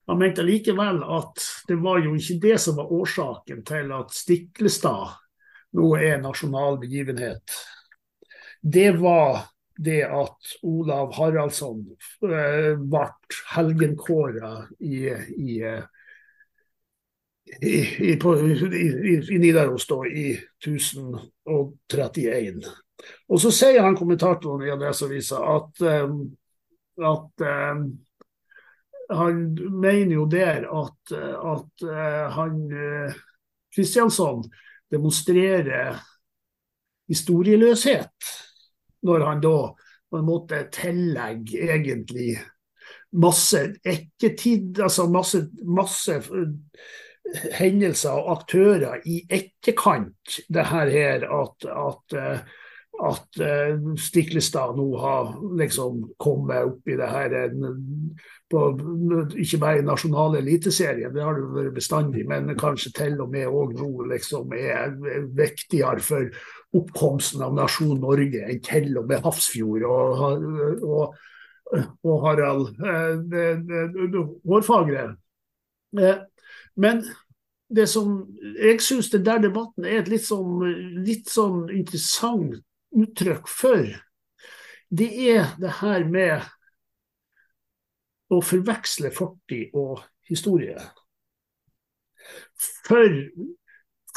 han 0.07 0.21
mente 0.21 0.45
likevel 0.47 1.01
at 1.03 1.43
det 1.67 1.81
var 1.83 1.99
jo 2.05 2.15
ikke 2.15 2.39
det 2.45 2.55
som 2.63 2.79
var 2.79 2.95
årsaken 2.95 3.65
til 3.67 3.91
at 3.97 4.15
Stiklestad 4.15 5.19
nå 5.75 5.93
er 5.99 6.23
nasjonal 6.23 6.79
begivenhet. 6.79 7.57
Det 8.63 8.93
var 9.03 9.49
det 9.83 10.05
at 10.05 10.55
Olav 10.63 11.11
Haraldsson 11.17 11.83
uh, 12.23 12.75
ble 12.79 13.07
helgenkåra 13.51 14.53
i, 14.79 15.09
i, 15.35 15.59
i, 17.61 17.85
i, 18.13 18.15
i 19.35 19.37
Nidaros 19.39 19.87
da, 19.89 19.95
i 20.07 20.39
1031. 20.65 22.63
Og 23.29 23.41
så 23.41 23.51
sier 23.51 23.81
han 23.83 23.97
kommentatoren 23.99 24.63
i 24.67 24.71
Adresseavisa 24.73 25.37
at, 25.55 25.81
um, 26.05 26.37
at 27.03 27.31
um, 27.49 27.81
han 29.13 29.35
mener 29.69 30.15
jo 30.15 30.25
der 30.31 30.65
at, 30.71 31.01
at 31.53 31.73
han 32.33 32.53
Kristiansson 33.75 34.43
demonstrerer 34.93 35.99
historieløshet, 37.09 38.29
når 39.03 39.25
han 39.27 39.41
da 39.43 39.57
på 40.13 40.19
en 40.19 40.27
måte 40.27 40.59
tillegger 40.73 41.73
egentlig 41.73 42.37
masse 43.13 43.61
ekketid, 43.85 44.79
altså 44.81 45.07
masse, 45.11 45.47
masse 45.65 46.19
hendelser 47.55 48.19
og 48.19 48.31
aktører 48.37 49.05
i 49.09 49.21
etterkant 49.31 50.41
det 50.53 50.65
her 50.69 51.23
at, 51.23 51.65
at, 51.65 52.17
at 53.09 53.39
Stiklestad 54.03 54.75
nå 54.77 54.87
har 55.01 55.31
liksom 55.59 56.03
kommet 56.21 56.67
opp 56.67 56.91
i 56.91 56.97
det 56.99 57.09
her 57.09 57.37
på, 58.53 58.63
ikke 59.39 59.59
bare 59.61 59.79
i 59.81 59.85
nasjonale 59.87 60.41
eliteserien, 60.43 61.13
det 61.13 61.23
har 61.23 61.37
det 61.37 61.47
vært 61.55 61.77
bestandig, 61.77 62.25
men 62.29 62.51
kanskje 62.59 62.93
til 62.99 63.21
og 63.23 63.31
med 63.33 63.49
òg 63.49 63.73
nå 63.79 64.07
liksom 64.11 64.53
er 64.57 64.93
viktigere 65.33 66.03
for 66.03 66.27
oppkomsten 66.77 67.43
av 67.45 67.53
nasjonen 67.57 68.01
Norge 68.03 68.43
enn 68.49 68.61
til 68.65 68.97
og 68.99 69.07
med 69.09 69.23
Hafrsfjord 69.25 69.85
og, 69.87 70.21
og, 70.83 71.17
og 72.03 72.27
Harald 72.27 72.67
Hårfagre. 74.45 75.07
Men 76.75 77.03
det 77.73 77.87
som 77.89 78.23
jeg 78.59 78.81
syns 78.81 79.09
den 79.13 79.25
der 79.25 79.41
debatten 79.43 79.85
er 79.85 80.01
et 80.01 80.11
litt 80.11 80.25
sånn, 80.25 80.63
litt 81.05 81.29
sånn 81.31 81.67
interessant 81.73 82.59
uttrykk 82.93 83.49
for, 83.49 83.87
det 84.93 85.09
er 85.33 85.55
det 85.61 85.79
her 85.79 86.05
med 86.05 86.43
å 88.33 88.41
forveksle 88.45 89.09
fortid 89.13 89.73
og 89.77 90.03
historie. 90.29 90.77
For 92.85 93.09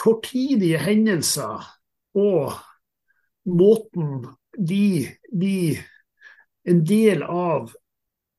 fortidige 0.01 0.79
hendelser 0.85 1.65
og 2.17 2.57
måten 3.49 4.27
de 4.57 5.07
blir 5.33 5.81
en 6.67 6.83
del 6.87 7.23
av 7.23 7.73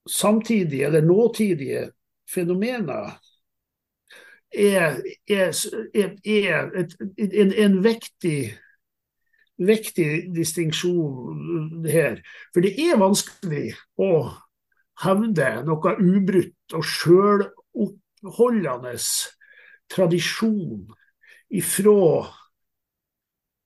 samtidige 0.09 0.87
eller 0.87 1.01
nåtidige 1.01 1.89
fenomener, 2.29 3.17
er, 4.57 4.97
er, 5.29 5.53
er 6.25 6.71
et, 6.81 6.95
en, 7.17 7.53
en 7.53 7.83
vektig 7.83 8.57
viktig 9.57 10.35
distinksjon 10.35 11.85
her. 11.89 12.19
For 12.53 12.65
det 12.65 12.75
er 12.81 12.99
vanskelig 13.01 13.71
å 13.97 14.11
hevde 15.03 15.49
noe 15.65 15.95
ubrutt 16.01 16.77
og 16.77 16.85
sjøloppholdende 16.85 18.95
tradisjon 19.93 20.85
ifra 21.53 22.25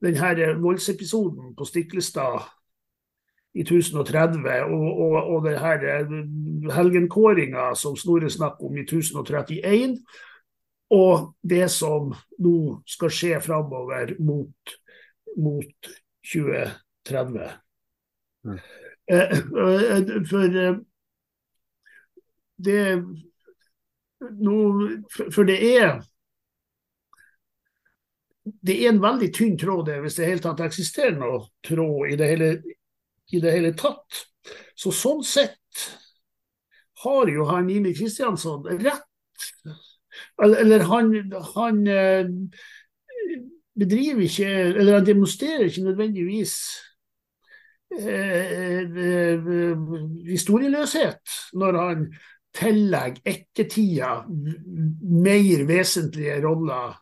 denne 0.02 0.56
voldsepisoden 0.62 1.54
på 1.58 1.68
Stiklestad 1.68 2.48
i 3.52 3.66
1030 3.66 4.46
og, 4.72 4.90
og, 5.04 5.16
og 5.36 5.46
denne 5.46 6.72
helgenkåringa 6.72 7.72
som 7.76 7.98
Snorre 8.00 8.30
snakker 8.32 8.70
om 8.70 8.78
i 8.80 8.86
1031, 8.86 9.98
og 10.92 11.34
det 11.42 11.66
som 11.72 12.12
nå 12.44 12.58
skal 12.90 13.14
skje 13.16 13.40
framover 13.44 14.16
mot, 14.20 14.76
mot 15.40 15.92
2030. 16.34 17.52
Mm. 18.46 18.60
Eh, 19.12 19.38
eh, 19.38 20.12
for 20.30 20.58
eh, 20.64 20.80
det 22.62 23.04
no, 24.42 24.58
For 25.34 25.48
det 25.48 25.58
er 25.78 26.02
det 28.44 28.76
er 28.84 28.90
en 28.90 29.02
veldig 29.02 29.30
tynn 29.34 29.58
tråd 29.58 29.86
der, 29.86 30.00
hvis 30.02 30.18
det 30.18 30.28
hele 30.28 30.42
tatt 30.42 30.64
eksisterer 30.66 31.14
noe 31.18 31.44
tråd 31.66 32.10
i 32.10 32.18
det 32.18 32.30
hele, 32.32 32.48
i 33.32 33.42
det 33.42 33.54
hele 33.54 33.72
tatt. 33.78 34.24
Så 34.76 34.90
sånn 34.96 35.22
sett 35.26 35.86
har 37.04 37.30
jo 37.30 37.46
han 37.50 37.70
Mimi 37.70 37.94
Kristiansson 37.98 38.66
rett. 38.82 39.11
Eller 40.42 40.86
han, 40.90 41.12
han 41.56 41.82
eh, 41.88 42.30
bedriver 43.78 44.26
ikke, 44.26 44.48
eller 44.48 44.98
han 44.98 45.06
demonstrerer 45.06 45.68
ikke 45.68 45.84
nødvendigvis 45.86 46.56
eh, 48.00 48.82
eh, 48.82 49.52
historieløshet 50.30 51.38
når 51.54 51.78
han 51.82 52.08
tillegger 52.58 53.22
ettertida 53.26 54.16
mer 55.02 55.66
vesentlige 55.68 56.42
roller 56.48 56.98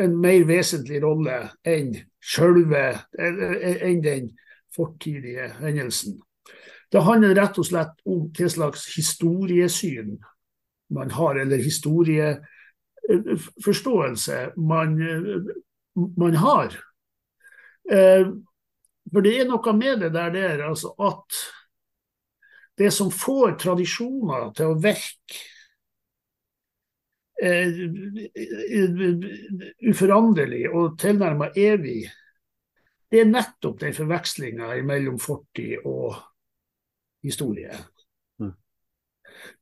en 0.00 0.16
mer 0.20 0.44
vesentlig 0.48 1.02
rolle 1.04 1.38
enn 1.68 1.94
sjølve 2.22 2.84
enn 3.18 4.02
den 4.04 4.30
fortidige 4.72 5.50
hendelsen. 5.60 6.20
Det 6.92 7.02
handler 7.04 7.36
rett 7.36 7.58
og 7.60 7.66
slett 7.68 8.00
om 8.08 8.26
hva 8.36 8.48
slags 8.52 8.86
historiesyn 8.96 10.16
man 10.92 11.12
har, 11.12 11.40
eller 11.40 11.60
historieforståelse 13.08 14.52
man, 14.56 14.96
man 16.16 16.34
har. 16.34 16.76
Eh, 17.90 18.28
for 19.12 19.24
det 19.24 19.34
er 19.40 19.48
noe 19.48 19.74
med 19.76 20.04
det 20.04 20.12
der, 20.14 20.30
der 20.34 20.62
altså 20.68 20.94
at 21.02 21.40
det 22.78 22.92
som 22.94 23.10
får 23.12 23.58
tradisjoner 23.60 24.52
til 24.56 24.72
å 24.72 24.78
virke 24.80 25.42
Eh, 27.42 27.66
uforanderlig 29.90 30.68
og 30.70 30.98
tilnærmet 31.02 31.56
evig, 31.58 32.04
det 33.10 33.18
er 33.18 33.30
nettopp 33.30 33.80
den 33.80 33.96
forvekslinga 33.96 34.68
mellom 34.86 35.16
fortid 35.18 35.82
og 35.82 36.20
historie. 37.26 37.74
Mm. 38.38 38.52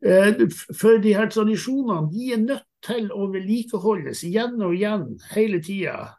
Eh, 0.04 0.42
for 0.76 1.00
de 1.00 1.14
her 1.16 1.30
tradisjonene 1.32 2.10
de 2.12 2.28
er 2.34 2.42
nødt 2.44 2.68
til 2.84 3.10
å 3.12 3.28
vedlikeholdes 3.32 4.24
igjen 4.28 4.56
og 4.62 4.74
igjen 4.76 5.06
hele 5.34 5.60
tida. 5.64 6.14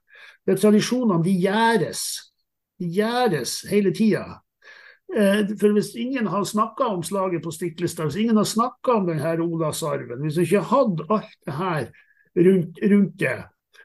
Tradisjonene 0.48 1.24
de 1.26 1.34
gjæres. 1.44 2.06
De 2.82 2.90
gjæres 2.90 3.62
hele 3.70 3.94
tida. 3.96 4.42
Eh, 5.12 5.44
for 5.60 5.76
hvis 5.76 5.92
ingen 6.00 6.28
har 6.32 6.44
snakka 6.48 6.88
om 6.94 7.04
slaget 7.04 7.44
på 7.44 7.52
Stiklestad, 7.52 8.10
hvis 8.10 8.22
ingen 8.24 8.38
har 8.38 8.48
snakka 8.48 8.92
om 9.00 9.08
denne 9.10 9.34
Olavsarven, 9.44 10.22
hvis 10.24 10.38
du 10.40 10.46
ikke 10.46 10.64
hadde 10.72 11.08
alt 11.10 11.38
det 11.46 11.56
her 11.58 11.88
rundt, 12.36 12.80
rundt 12.92 13.20
det, 13.20 13.38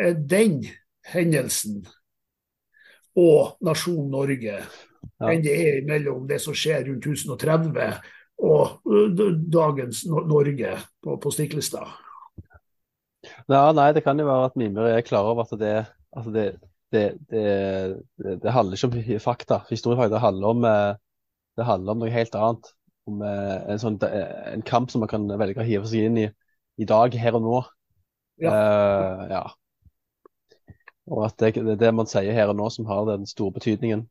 eh, 0.00 0.14
den 0.14 0.64
hendelsen 1.06 1.84
og 3.14 3.60
nasjonen 3.62 4.10
Norge 4.10 4.56
ja. 4.58 5.28
enn 5.30 5.44
det 5.44 5.54
er 5.54 5.84
mellom 5.86 6.24
det 6.26 6.40
som 6.42 6.56
skjer 6.56 6.88
rundt 6.88 7.06
1030 7.06 8.00
og 8.44 8.80
dagens 9.54 10.02
Norge 10.10 10.72
på, 11.04 11.14
på 11.22 11.30
Stiklestad. 11.30 11.86
Ja, 13.52 13.64
nei, 13.76 13.90
det 13.92 14.04
kan 14.06 14.20
jo 14.20 14.28
være 14.28 14.48
at 14.48 14.54
Mimir 14.56 14.86
er 14.88 15.04
klar 15.04 15.26
over 15.28 15.44
at 15.44 15.58
det, 15.60 15.74
altså 16.16 16.30
det, 16.32 16.44
det, 16.94 17.02
det, 17.30 18.38
det 18.42 18.54
handler 18.54 18.78
ikke 18.78 18.88
om 18.88 19.20
fakta. 19.20 19.60
Historiefakta 19.68 20.22
handler 20.22 20.54
om, 20.54 20.64
det 21.58 21.66
handler 21.68 21.92
om 21.92 22.04
noe 22.04 22.14
helt 22.14 22.38
annet. 22.38 22.72
Om 23.04 23.20
en, 23.20 23.80
sånn, 23.82 23.98
en 24.00 24.64
kamp 24.64 24.88
som 24.88 25.04
man 25.04 25.10
kan 25.10 25.28
velge 25.28 25.60
å 25.60 25.66
hive 25.66 25.90
seg 25.90 26.08
inn 26.08 26.22
i 26.22 26.28
i 26.80 26.86
dag, 26.88 27.14
her 27.14 27.36
og 27.38 27.44
nå. 27.44 27.58
Ja. 28.42 28.50
Uh, 28.50 29.20
ja. 29.30 29.42
Og 31.12 31.26
at 31.28 31.36
det 31.38 31.52
er 31.60 31.78
det 31.78 31.92
man 31.94 32.08
sier 32.10 32.34
her 32.34 32.50
og 32.50 32.58
nå 32.58 32.70
som 32.72 32.88
har 32.88 33.06
den 33.10 33.28
store 33.28 33.54
betydningen. 33.54 34.06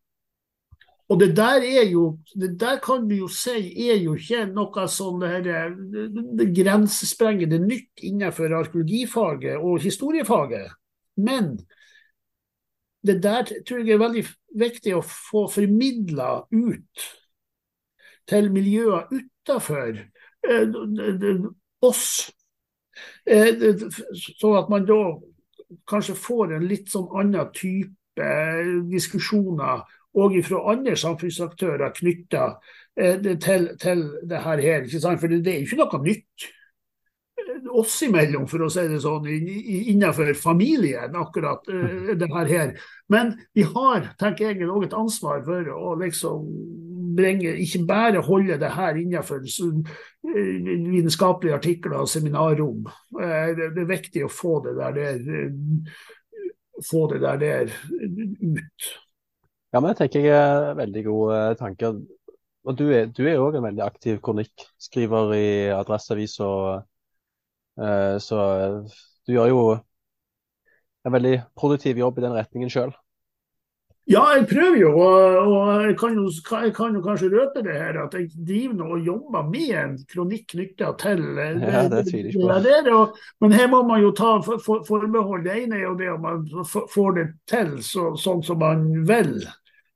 Og 1.11 1.19
det 1.19 1.33
der 1.35 1.65
er 1.67 1.89
jo, 1.91 2.17
det 2.39 2.53
der 2.59 2.79
kan 2.83 3.09
vi 3.09 3.17
jo 3.19 3.27
si 3.27 3.57
er 3.89 3.99
jo 3.99 4.15
ikke 4.15 4.45
noe 4.49 4.85
sånn 4.89 5.25
her, 5.27 5.73
grensesprengende 6.55 7.59
nytt 7.59 8.05
innenfor 8.07 8.55
arkeologifaget 8.61 9.59
og 9.59 9.83
historiefaget. 9.83 10.71
Men 11.19 11.57
det 13.03 13.19
der 13.23 13.43
tror 13.67 13.83
jeg 13.83 13.97
er 13.97 14.01
veldig 14.01 14.23
viktig 14.63 14.95
å 14.95 15.03
få 15.03 15.43
formidla 15.51 16.29
ut 16.53 17.09
til 18.31 18.47
miljøer 18.55 19.09
utafor 19.11 19.99
eh, 19.99 20.77
oss. 21.83 22.31
Eh, 23.27 23.59
sånn 24.39 24.55
at 24.55 24.71
man 24.71 24.87
da 24.87 25.01
kanskje 25.89 26.15
får 26.15 26.55
en 26.55 26.69
litt 26.69 26.87
sånn 26.93 27.09
annen 27.19 27.51
type 27.55 28.29
diskusjoner 28.87 29.83
og 30.13 30.35
fra 30.45 30.63
andre 30.73 30.95
samfunnsaktører 30.99 31.93
knytta 31.97 32.49
eh, 32.99 33.21
til, 33.41 33.69
til 33.81 34.03
det 34.29 34.43
her. 34.43 34.61
For 35.17 35.31
det, 35.31 35.41
det 35.45 35.53
er 35.53 35.63
jo 35.63 35.69
ikke 35.69 35.79
noe 35.81 36.01
nytt 36.03 36.45
eh, 37.41 37.71
oss 37.73 37.97
imellom, 38.05 38.45
for 38.49 38.65
å 38.65 38.69
si 38.73 38.85
det 38.91 39.01
sånn, 39.01 39.25
innenfor 39.25 40.29
familien, 40.37 41.17
akkurat 41.17 41.65
uh, 41.73 42.13
det 42.19 42.29
her. 42.29 42.75
Men 43.09 43.33
vi 43.57 43.65
har, 43.65 44.11
tenker 44.21 44.51
jeg, 44.51 44.67
også 44.69 44.89
et 44.89 44.97
ansvar 45.01 45.41
for 45.47 45.73
å 45.73 45.95
liksom 46.01 46.49
bringe, 47.17 47.55
ikke 47.61 47.83
bare 47.89 48.21
holde 48.25 48.57
det 48.61 48.71
her 48.73 48.97
innenfor 48.97 49.41
vitenskapelige 50.23 51.57
artikler 51.57 52.03
og 52.03 52.09
seminarrom. 52.09 52.85
Det, 53.17 53.69
det, 53.75 53.83
er 53.83 53.89
viktig 53.89 54.25
å 54.25 54.31
få 54.33 54.59
det 54.65 54.75
der, 54.77 54.97
der, 54.97 55.97
få 56.89 57.07
det 57.11 57.21
der, 57.25 57.41
der 57.41 57.73
ut. 58.41 58.93
Ja, 59.73 59.79
men 59.81 59.89
jeg 59.89 60.03
tenker 60.03 60.27
jeg 60.27 60.37
er 60.37 60.75
veldig 60.77 61.03
gode 61.07 61.39
tanke. 61.57 61.89
tanker. 61.89 62.03
Og 62.63 62.77
du 62.79 62.85
er, 62.95 63.09
du 63.11 63.25
er 63.27 63.41
òg 63.43 63.57
en 63.57 63.65
veldig 63.65 63.83
aktiv 63.83 64.19
kronikkskriver 64.23 65.33
i 65.35 65.47
Adresseavisa. 65.75 66.49
Uh, 67.73 68.15
så 68.21 68.37
du 69.25 69.33
gjør 69.33 69.49
jo 69.49 69.63
en 71.03 71.15
veldig 71.15 71.39
produktiv 71.59 71.97
jobb 71.99 72.19
i 72.19 72.23
den 72.27 72.37
retningen 72.37 72.71
sjøl. 72.71 72.93
Ja, 74.11 74.21
jeg 74.35 74.49
prøver 74.49 74.77
jo, 74.81 74.89
og 74.99 75.83
jeg 75.85 75.93
kan 75.99 76.15
jo, 76.17 76.25
jeg 76.51 76.73
kan 76.75 76.95
jo 76.95 77.01
kanskje 77.01 77.29
røpe 77.31 77.61
det 77.63 77.75
her, 77.77 77.99
at 78.03 78.17
jeg 78.17 78.25
driver 78.35 78.73
nå 78.75 78.87
og 78.97 79.05
jobber 79.05 79.45
med 79.47 79.69
en 79.79 79.93
kronikk 80.11 80.43
knytta 80.51 80.89
til 80.99 81.21
eh, 81.39 81.61
ja, 81.63 81.85
det 81.87 82.01
Ikke 82.11 82.57
det 82.57 82.65
der, 82.67 82.89
og, 82.91 83.15
Men 83.39 83.55
her 83.55 83.69
må 83.71 83.79
man 83.87 84.03
jo 84.03 84.11
ta 84.11 84.33
for, 84.43 84.59
forbehold. 84.87 85.45
Det 85.47 85.55
ene 85.55 85.79
er 85.79 85.85
jo 85.87 85.95
det 85.95 86.11
om 86.11 86.27
man 86.27 86.43
får 86.67 87.15
det 87.15 87.27
til 87.47 87.77
så, 87.79 88.11
sånn 88.19 88.43
som 88.43 88.59
man 88.59 88.89
vil. 89.07 89.37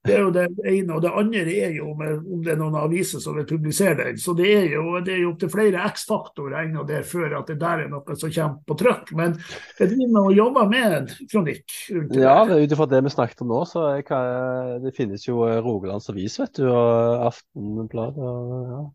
Det 0.08 0.16
er 0.16 0.24
jo 0.24 0.34
det 0.36 0.46
ene. 0.72 0.96
Og 0.96 1.04
det 1.04 1.14
andre 1.22 1.56
er 1.68 1.76
jo 1.78 1.94
med, 2.00 2.18
om 2.24 2.44
det 2.46 2.54
er 2.54 2.60
noen 2.62 2.78
aviser 2.80 3.24
som 3.24 3.38
vil 3.38 3.48
publisere 3.50 3.98
den. 4.02 4.20
Så 4.22 4.36
det 4.38 4.50
er 4.56 4.68
jo, 4.74 4.98
det 5.06 5.16
er 5.16 5.24
jo 5.24 5.32
opptil 5.34 5.52
flere 5.54 5.86
X-faktorer 5.92 6.60
ennå 6.64 6.86
der 6.88 7.08
før 7.08 7.40
at 7.42 7.52
det 7.52 7.60
der 7.62 7.86
er 7.86 7.92
noe 7.92 8.18
som 8.20 8.34
kommer 8.34 8.60
på 8.68 8.78
trykk. 8.82 9.14
Men 9.20 9.38
jeg 9.80 9.94
driver 9.94 10.14
med 10.14 10.22
å 10.22 10.36
jobbe 10.38 10.68
med 10.74 11.00
en 11.00 11.10
kronikk. 11.32 11.80
Ja, 12.18 12.38
ut 12.48 12.78
ifra 12.78 12.90
det 12.90 13.04
vi 13.06 13.16
snakket 13.16 13.44
om 13.46 13.52
nå, 13.54 13.64
så 13.70 13.88
kan, 14.08 14.78
det 14.84 14.96
finnes 14.98 15.28
jo 15.28 15.44
Rogalands 15.64 16.10
Avis, 16.14 16.40
vet 16.42 16.62
du, 16.62 16.68
og 16.72 17.28
Aftenblad. 17.32 18.18
og 18.18 18.72
ja. 18.72 18.86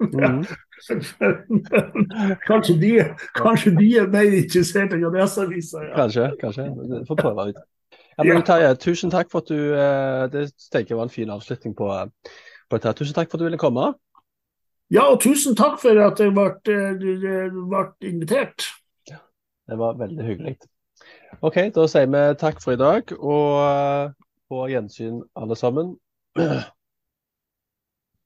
Mm. 0.00 0.44
kanskje, 2.48 2.74
de, 2.80 2.90
kanskje, 3.34 3.70
de, 3.76 3.86
er 3.96 4.08
mer 4.12 4.32
interessert 4.34 4.92
enn 4.92 5.04
Adresseavisa. 5.08 5.84
Ja. 5.86 5.92
Kanskje, 6.02 6.26
kanskje. 6.40 6.66
Får 7.08 7.20
prøve 7.20 7.46
ut. 7.50 7.60
Ja, 8.20 8.34
men 8.34 8.44
Terje, 8.44 8.74
tusen 8.80 9.12
takk 9.12 9.30
for 9.32 9.40
at 9.40 9.48
du 9.48 9.72
eh, 9.72 10.24
Det 10.32 10.46
tenker 10.72 10.94
jeg 10.94 10.98
var 10.98 11.08
en 11.08 11.14
fin 11.14 11.30
avslutning 11.32 11.76
på, 11.76 11.88
på 11.88 12.78
dette. 12.78 12.92
Tusen 12.98 13.16
takk 13.16 13.30
for 13.30 13.38
at 13.38 13.44
du 13.44 13.48
ville 13.48 13.60
komme. 13.60 13.92
Ja, 14.90 15.06
og 15.06 15.20
tusen 15.22 15.56
takk 15.58 15.78
for 15.80 16.00
at 16.04 16.20
jeg 16.20 16.34
ble, 16.34 16.48
eh, 16.74 17.54
ble 17.54 17.84
invitert. 18.10 18.66
Ja, 19.10 19.22
det 19.70 19.78
var 19.80 20.00
veldig 20.00 20.26
hyggelig. 20.26 20.56
OK, 21.46 21.62
da 21.74 21.86
sier 21.88 22.10
vi 22.10 22.24
takk 22.40 22.60
for 22.60 22.74
i 22.74 22.80
dag, 22.80 23.14
og 23.16 24.16
på 24.50 24.66
gjensyn 24.72 25.22
alle 25.38 25.56
sammen. 25.56 25.94